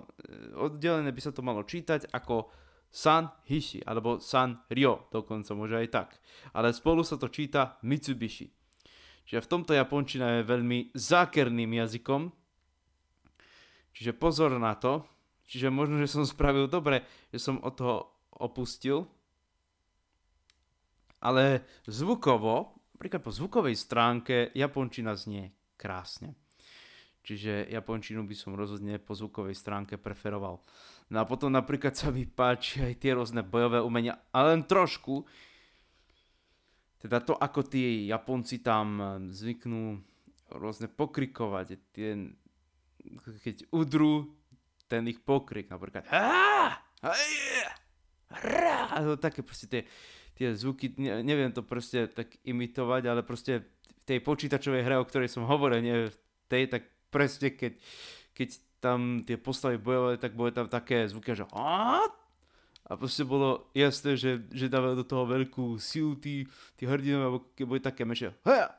oddelenie 0.56 1.12
by 1.12 1.22
sa 1.22 1.36
to 1.36 1.44
malo 1.44 1.68
čítať 1.68 2.08
ako 2.16 2.48
San 2.88 3.28
Hishi 3.44 3.84
alebo 3.84 4.24
San 4.24 4.64
Ryo, 4.72 5.12
dokonca 5.12 5.52
môže 5.52 5.76
aj 5.76 5.88
tak. 5.92 6.10
Ale 6.56 6.72
spolu 6.72 7.04
sa 7.04 7.20
to 7.20 7.28
číta 7.28 7.76
Mitsubishi. 7.84 8.48
Čiže 9.28 9.44
v 9.44 9.52
tomto 9.52 9.76
japončina 9.76 10.40
je 10.40 10.48
veľmi 10.48 10.96
zákerným 10.96 11.76
jazykom. 11.84 12.32
Čiže 13.96 14.12
pozor 14.12 14.52
na 14.60 14.76
to. 14.76 15.08
Čiže 15.48 15.72
možno, 15.72 16.02
že 16.04 16.12
som 16.12 16.28
spravil 16.28 16.68
dobre, 16.68 17.06
že 17.32 17.40
som 17.40 17.64
od 17.64 17.74
toho 17.80 17.96
opustil. 18.36 19.08
Ale 21.24 21.64
zvukovo, 21.88 22.76
napríklad 22.98 23.22
po 23.24 23.32
zvukovej 23.32 23.80
stránke, 23.80 24.52
japončina 24.52 25.16
znie 25.16 25.56
krásne. 25.80 26.36
Čiže 27.26 27.72
japončinu 27.74 28.22
by 28.22 28.36
som 28.38 28.54
rozhodne 28.54 29.02
po 29.02 29.18
zvukovej 29.18 29.58
stránke 29.58 29.98
preferoval. 29.98 30.62
No 31.10 31.18
a 31.18 31.26
potom 31.26 31.50
napríklad 31.50 31.98
sa 31.98 32.14
mi 32.14 32.30
páči 32.30 32.86
aj 32.86 33.02
tie 33.02 33.18
rôzne 33.18 33.42
bojové 33.42 33.82
umenia, 33.82 34.22
ale 34.30 34.54
len 34.54 34.64
trošku. 34.66 35.26
Teda 37.02 37.22
to, 37.22 37.34
ako 37.38 37.66
tí 37.66 38.10
Japonci 38.10 38.62
tam 38.62 38.98
zvyknú 39.30 40.02
rôzne 40.54 40.90
pokrikovať, 40.90 41.68
tie, 41.94 42.34
keď 43.44 43.70
udrú 43.74 44.34
ten 44.86 45.06
ich 45.10 45.22
pokrik, 45.22 45.70
napríklad 45.70 46.06
také 49.22 49.42
proste 49.46 49.66
tie, 49.70 49.82
tie 50.38 50.54
zvuky, 50.54 50.98
neviem 51.00 51.54
to 51.54 51.62
proste 51.62 52.12
tak 52.12 52.36
imitovať, 52.44 53.04
ale 53.06 53.22
proste 53.22 53.66
v 54.02 54.04
tej 54.06 54.20
počítačovej 54.22 54.86
hre, 54.86 54.96
o 55.02 55.08
ktorej 55.08 55.30
som 55.30 55.50
hovoril, 55.50 55.82
nie 55.82 56.10
v 56.10 56.18
tej, 56.50 56.70
tak 56.70 56.84
presne 57.10 57.54
keď, 57.54 57.78
keď 58.34 58.50
tam 58.82 59.26
tie 59.26 59.38
postavy 59.42 59.82
bojovali, 59.82 60.22
tak 60.22 60.38
boli 60.38 60.54
tam 60.54 60.70
také 60.70 61.10
zvuky, 61.10 61.34
že 61.34 61.46
a 62.86 62.94
proste 62.94 63.26
bolo 63.26 63.66
jasné, 63.74 64.14
že, 64.14 64.46
že 64.54 64.70
dávajú 64.70 65.02
do 65.02 65.06
toho 65.10 65.26
veľkú 65.26 65.82
silu 65.82 66.14
tí, 66.22 66.46
tí 66.78 66.86
hrdinovia, 66.86 67.34
alebo 67.34 67.50
keď 67.58 67.66
boli 67.66 67.82
také 67.82 68.06
meše, 68.06 68.30
heja, 68.46 68.70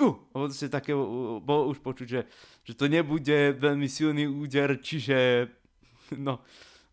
uh, 0.00 0.14
proste 0.32 0.72
také 0.72 0.96
bolo 1.42 1.68
už 1.68 1.82
počuť, 1.84 2.06
že, 2.08 2.20
že 2.64 2.72
to 2.72 2.88
nebude 2.88 3.58
veľmi 3.58 3.88
silný 3.90 4.24
úder, 4.30 4.80
čiže 4.80 5.50
no, 6.26 6.40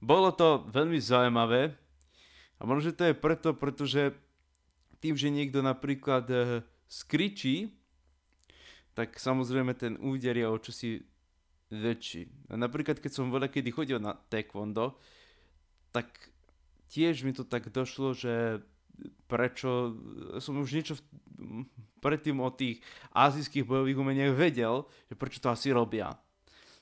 bolo 0.03 0.33
to 0.35 0.67
veľmi 0.67 0.99
zaujímavé 0.99 1.75
a 2.59 2.61
možno, 2.67 2.91
že 2.91 2.97
to 2.97 3.03
je 3.07 3.15
preto, 3.15 3.55
pretože 3.55 4.11
tým, 4.99 5.15
že 5.15 5.31
niekto 5.31 5.63
napríklad 5.63 6.25
uh, 6.27 6.43
skričí, 6.91 7.71
tak 8.91 9.15
samozrejme 9.15 9.71
ten 9.79 9.95
úder 10.03 10.35
je 10.35 10.47
o 10.49 10.57
čosi 10.59 10.91
väčší. 11.71 12.51
A 12.51 12.57
napríklad 12.59 12.99
keď 12.99 13.11
som 13.13 13.31
veľa 13.31 13.47
kedy 13.47 13.69
chodil 13.71 14.01
na 14.01 14.17
taekwondo, 14.27 14.97
tak 15.93 16.09
tiež 16.89 17.23
mi 17.23 17.31
to 17.31 17.45
tak 17.45 17.69
došlo, 17.69 18.17
že 18.17 18.59
prečo 19.29 19.93
som 20.41 20.57
už 20.57 20.69
niečo 20.73 20.93
v, 20.97 21.01
predtým 21.99 22.39
o 22.41 22.49
tých 22.49 22.81
azijských 23.13 23.67
bojových 23.67 23.99
umeniach 23.99 24.33
vedel, 24.33 24.87
že 25.07 25.15
prečo 25.19 25.43
to 25.43 25.53
asi 25.53 25.69
robia. 25.69 26.15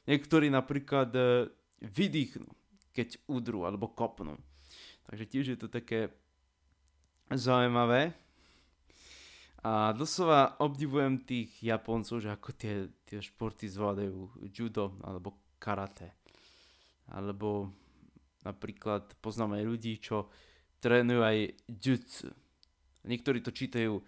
Niektorí 0.07 0.47
napríklad 0.47 1.11
e, 1.11 1.51
vydýchnú, 1.83 2.47
keď 2.95 3.19
udrú 3.27 3.67
alebo 3.67 3.91
kopnú. 3.91 4.39
Takže 5.11 5.25
tiež 5.27 5.45
je 5.53 5.59
to 5.59 5.67
také 5.67 6.15
zaujímavé. 7.31 8.15
A 9.67 9.91
doslova 9.91 10.55
obdivujem 10.63 11.27
tých 11.27 11.59
Japoncov, 11.59 12.23
že 12.23 12.31
ako 12.31 12.49
tie, 12.55 12.87
tie 13.03 13.19
športy 13.19 13.67
zvládajú 13.67 14.47
judo 14.55 14.95
alebo 15.03 15.35
karate. 15.59 16.15
Alebo 17.11 17.67
napríklad 18.47 19.11
poznám 19.19 19.59
aj 19.59 19.63
ľudí, 19.67 19.93
čo 19.99 20.31
trénujú 20.83 21.21
aj 21.23 21.37
jutsu. 21.67 22.27
Niektorí 23.07 23.39
to 23.41 23.51
čítajú 23.55 24.03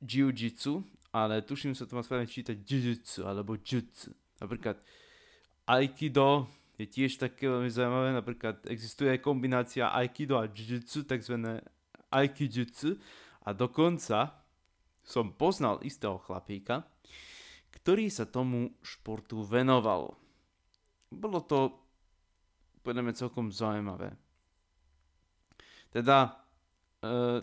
jiu-jitsu, 0.00 0.84
ale 1.10 1.42
tuším 1.42 1.72
sa 1.72 1.88
to 1.88 1.96
má 1.96 2.02
správne 2.04 2.28
čítať 2.28 2.56
jiu-jitsu 2.62 3.24
alebo 3.24 3.56
jutsu. 3.56 4.12
Napríklad 4.38 4.76
aikido 5.66 6.46
je 6.76 6.84
tiež 6.84 7.16
také 7.16 7.48
veľmi 7.48 7.72
zaujímavé, 7.72 8.12
napríklad 8.12 8.68
existuje 8.68 9.16
kombinácia 9.18 9.88
aikido 9.90 10.36
a 10.36 10.44
jiu-jitsu, 10.44 11.08
takzvané 11.08 11.64
aikijutsu 12.12 12.96
a 13.46 13.52
dokonca 13.52 14.46
som 15.06 15.30
poznal 15.34 15.78
istého 15.86 16.18
chlapíka, 16.18 16.82
ktorý 17.70 18.10
sa 18.10 18.26
tomu 18.26 18.74
športu 18.82 19.46
venoval. 19.46 20.18
Bolo 21.06 21.38
to, 21.46 21.70
povedeme, 22.82 23.14
celkom 23.14 23.54
zaujímavé. 23.54 24.10
Teda, 25.90 26.38
e, 27.00 27.42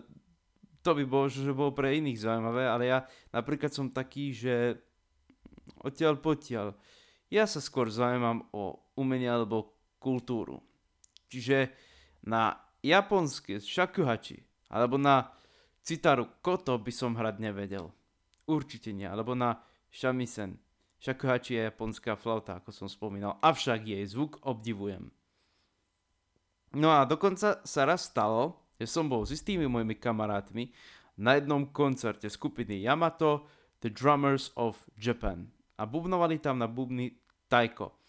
to 0.84 0.90
by 0.92 1.04
bolo, 1.08 1.26
že 1.32 1.56
bolo 1.56 1.72
pre 1.72 1.96
iných 1.96 2.22
zaujímavé, 2.22 2.64
ale 2.68 2.84
ja 2.88 2.98
napríklad 3.32 3.72
som 3.72 3.88
taký, 3.88 4.36
že 4.36 4.78
odtiaľ 5.80 6.20
potiaľ. 6.20 6.76
Ja 7.32 7.48
sa 7.48 7.58
skôr 7.58 7.88
zaujímam 7.88 8.46
o 8.52 8.92
umenie 9.00 9.32
alebo 9.32 9.74
kultúru. 9.98 10.60
Čiže 11.32 11.72
na 12.28 12.54
japonské 12.84 13.58
shakuhachi 13.58 14.44
alebo 14.68 15.00
na 15.00 15.32
Citaru 15.84 16.40
Koto 16.40 16.80
by 16.80 16.92
som 16.92 17.12
hrať 17.16 17.36
nevedel. 17.40 17.92
Určite 18.48 18.92
nie, 18.92 19.04
alebo 19.04 19.36
na 19.36 19.60
shamisen. 19.92 20.60
Shakuhachi 21.00 21.60
je 21.60 21.68
japonská 21.68 22.16
flauta, 22.16 22.56
ako 22.56 22.72
som 22.72 22.88
spomínal, 22.88 23.36
avšak 23.44 23.84
jej 23.84 24.04
zvuk 24.08 24.40
obdivujem. 24.40 25.12
No 26.74 26.90
a 26.90 27.06
dokonca 27.06 27.62
sa 27.62 27.82
raz 27.86 28.10
stalo, 28.10 28.74
že 28.78 28.90
som 28.90 29.06
bol 29.06 29.22
s 29.22 29.30
istými 29.30 29.70
mojimi 29.70 29.94
kamarátmi 29.94 30.74
na 31.22 31.38
jednom 31.38 31.70
koncerte 31.70 32.26
skupiny 32.26 32.82
Yamato 32.82 33.46
The 33.78 33.94
Drummers 33.94 34.50
of 34.58 34.82
Japan 34.98 35.46
a 35.78 35.86
bubnovali 35.86 36.42
tam 36.42 36.58
na 36.58 36.66
bubny 36.66 37.14
taiko. 37.46 38.02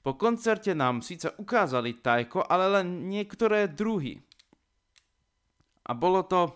Po 0.00 0.16
koncerte 0.16 0.72
nám 0.72 1.04
síce 1.04 1.32
ukázali 1.36 2.00
taiko, 2.00 2.44
ale 2.44 2.80
len 2.80 3.08
niektoré 3.08 3.68
druhy. 3.68 4.16
A 5.84 5.92
bolo 5.92 6.24
to 6.24 6.52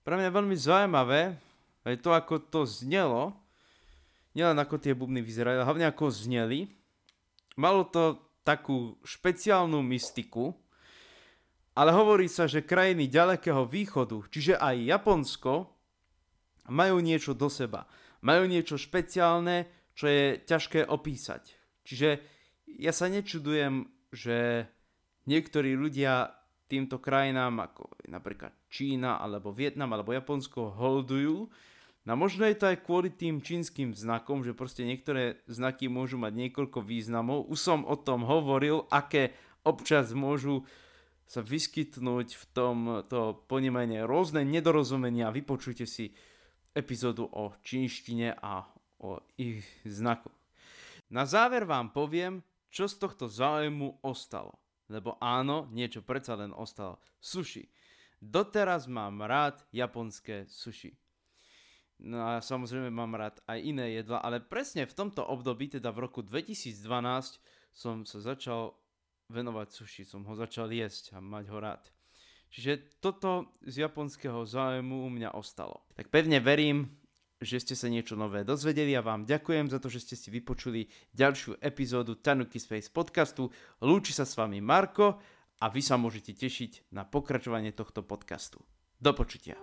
pre 0.00 0.16
mňa 0.16 0.30
veľmi 0.32 0.56
zaujímavé, 0.56 1.36
aj 1.84 1.96
to, 2.00 2.12
ako 2.12 2.40
to 2.48 2.60
znelo, 2.64 3.36
nielen 4.32 4.56
ako 4.56 4.80
tie 4.80 4.96
bubny 4.96 5.20
vyzerajú, 5.20 5.60
ale 5.60 5.68
hlavne 5.68 5.86
ako 5.88 6.08
zneli. 6.08 6.72
Malo 7.60 7.84
to 7.88 8.16
takú 8.44 8.96
špeciálnu 9.04 9.84
mystiku, 9.84 10.56
ale 11.80 11.96
hovorí 11.96 12.28
sa, 12.28 12.44
že 12.44 12.68
krajiny 12.68 13.08
ďalekého 13.08 13.64
východu, 13.64 14.20
čiže 14.28 14.60
aj 14.60 14.84
Japonsko, 14.84 15.72
majú 16.68 17.00
niečo 17.00 17.32
do 17.32 17.48
seba. 17.48 17.88
Majú 18.20 18.44
niečo 18.44 18.76
špeciálne, 18.76 19.64
čo 19.96 20.04
je 20.06 20.36
ťažké 20.44 20.84
opísať. 20.84 21.56
Čiže 21.88 22.20
ja 22.76 22.92
sa 22.92 23.08
nečudujem, 23.08 23.88
že 24.12 24.68
niektorí 25.24 25.72
ľudia 25.72 26.36
týmto 26.70 27.02
krajinám 27.02 27.66
ako 27.66 27.90
napríklad 28.06 28.54
Čína 28.70 29.18
alebo 29.18 29.50
Vietnam 29.50 29.90
alebo 29.90 30.14
Japonsko 30.14 30.76
holdujú. 30.76 31.50
No 32.06 32.12
možno 32.14 32.46
je 32.46 32.56
to 32.60 32.70
aj 32.70 32.84
kvôli 32.84 33.10
tým 33.10 33.42
čínskym 33.42 33.96
znakom, 33.96 34.46
že 34.46 34.54
proste 34.54 34.86
niektoré 34.86 35.42
znaky 35.50 35.90
môžu 35.90 36.16
mať 36.20 36.32
niekoľko 36.46 36.84
významov. 36.84 37.50
Už 37.50 37.58
som 37.58 37.80
o 37.82 37.96
tom 37.98 38.22
hovoril, 38.24 38.86
aké 38.88 39.34
občas 39.66 40.14
môžu 40.14 40.64
sa 41.30 41.46
vyskytnúť 41.46 42.34
v 42.34 42.44
tom 42.50 43.06
to 43.06 43.46
ponímanie 43.46 44.02
rôzne 44.02 44.42
nedorozumenia. 44.42 45.30
Vypočujte 45.30 45.86
si 45.86 46.10
epizódu 46.74 47.30
o 47.30 47.54
čínštine 47.62 48.34
a 48.34 48.66
o 48.98 49.22
ich 49.38 49.62
znakoch. 49.86 50.34
Na 51.14 51.22
záver 51.30 51.70
vám 51.70 51.94
poviem, 51.94 52.42
čo 52.66 52.90
z 52.90 52.98
tohto 52.98 53.30
záujmu 53.30 54.02
ostalo. 54.02 54.58
Lebo 54.90 55.14
áno, 55.22 55.70
niečo 55.70 56.02
predsa 56.02 56.34
len 56.34 56.50
ostalo. 56.50 56.98
Sushi. 57.22 57.70
Doteraz 58.18 58.90
mám 58.90 59.22
rád 59.22 59.62
japonské 59.70 60.50
sushi. 60.50 60.98
No 62.02 62.26
a 62.26 62.42
samozrejme 62.42 62.90
mám 62.90 63.14
rád 63.14 63.38
aj 63.46 63.58
iné 63.62 64.02
jedla, 64.02 64.18
ale 64.18 64.42
presne 64.42 64.82
v 64.82 64.96
tomto 64.98 65.22
období, 65.22 65.70
teda 65.78 65.94
v 65.94 66.10
roku 66.10 66.26
2012, 66.26 66.74
som 67.70 68.02
sa 68.02 68.18
začal 68.18 68.74
venovať 69.30 69.68
sushi, 69.70 70.02
som 70.02 70.26
ho 70.26 70.34
začal 70.34 70.68
jesť 70.74 71.16
a 71.16 71.18
mať 71.22 71.44
ho 71.48 71.58
rád. 71.62 71.82
Čiže 72.50 72.98
toto 72.98 73.54
z 73.62 73.86
japonského 73.86 74.42
zájmu 74.42 75.06
u 75.06 75.10
mňa 75.10 75.38
ostalo. 75.38 75.86
Tak 75.94 76.10
pevne 76.10 76.42
verím, 76.42 76.90
že 77.40 77.62
ste 77.62 77.74
sa 77.78 77.86
niečo 77.86 78.18
nové 78.18 78.42
dozvedeli 78.42 78.92
a 78.98 79.06
vám 79.06 79.24
ďakujem 79.24 79.70
za 79.70 79.78
to, 79.78 79.88
že 79.88 80.02
ste 80.02 80.14
si 80.18 80.28
vypočuli 80.28 80.90
ďalšiu 81.14 81.62
epizódu 81.62 82.18
Tanuki 82.18 82.58
Space 82.58 82.90
podcastu. 82.90 83.48
Lúči 83.80 84.12
sa 84.12 84.26
s 84.26 84.34
vami 84.34 84.58
Marko 84.58 85.22
a 85.62 85.66
vy 85.70 85.80
sa 85.80 85.94
môžete 85.96 86.36
tešiť 86.36 86.92
na 86.92 87.06
pokračovanie 87.06 87.70
tohto 87.72 88.02
podcastu. 88.02 88.60
Do 89.00 89.16
počutia. 89.16 89.56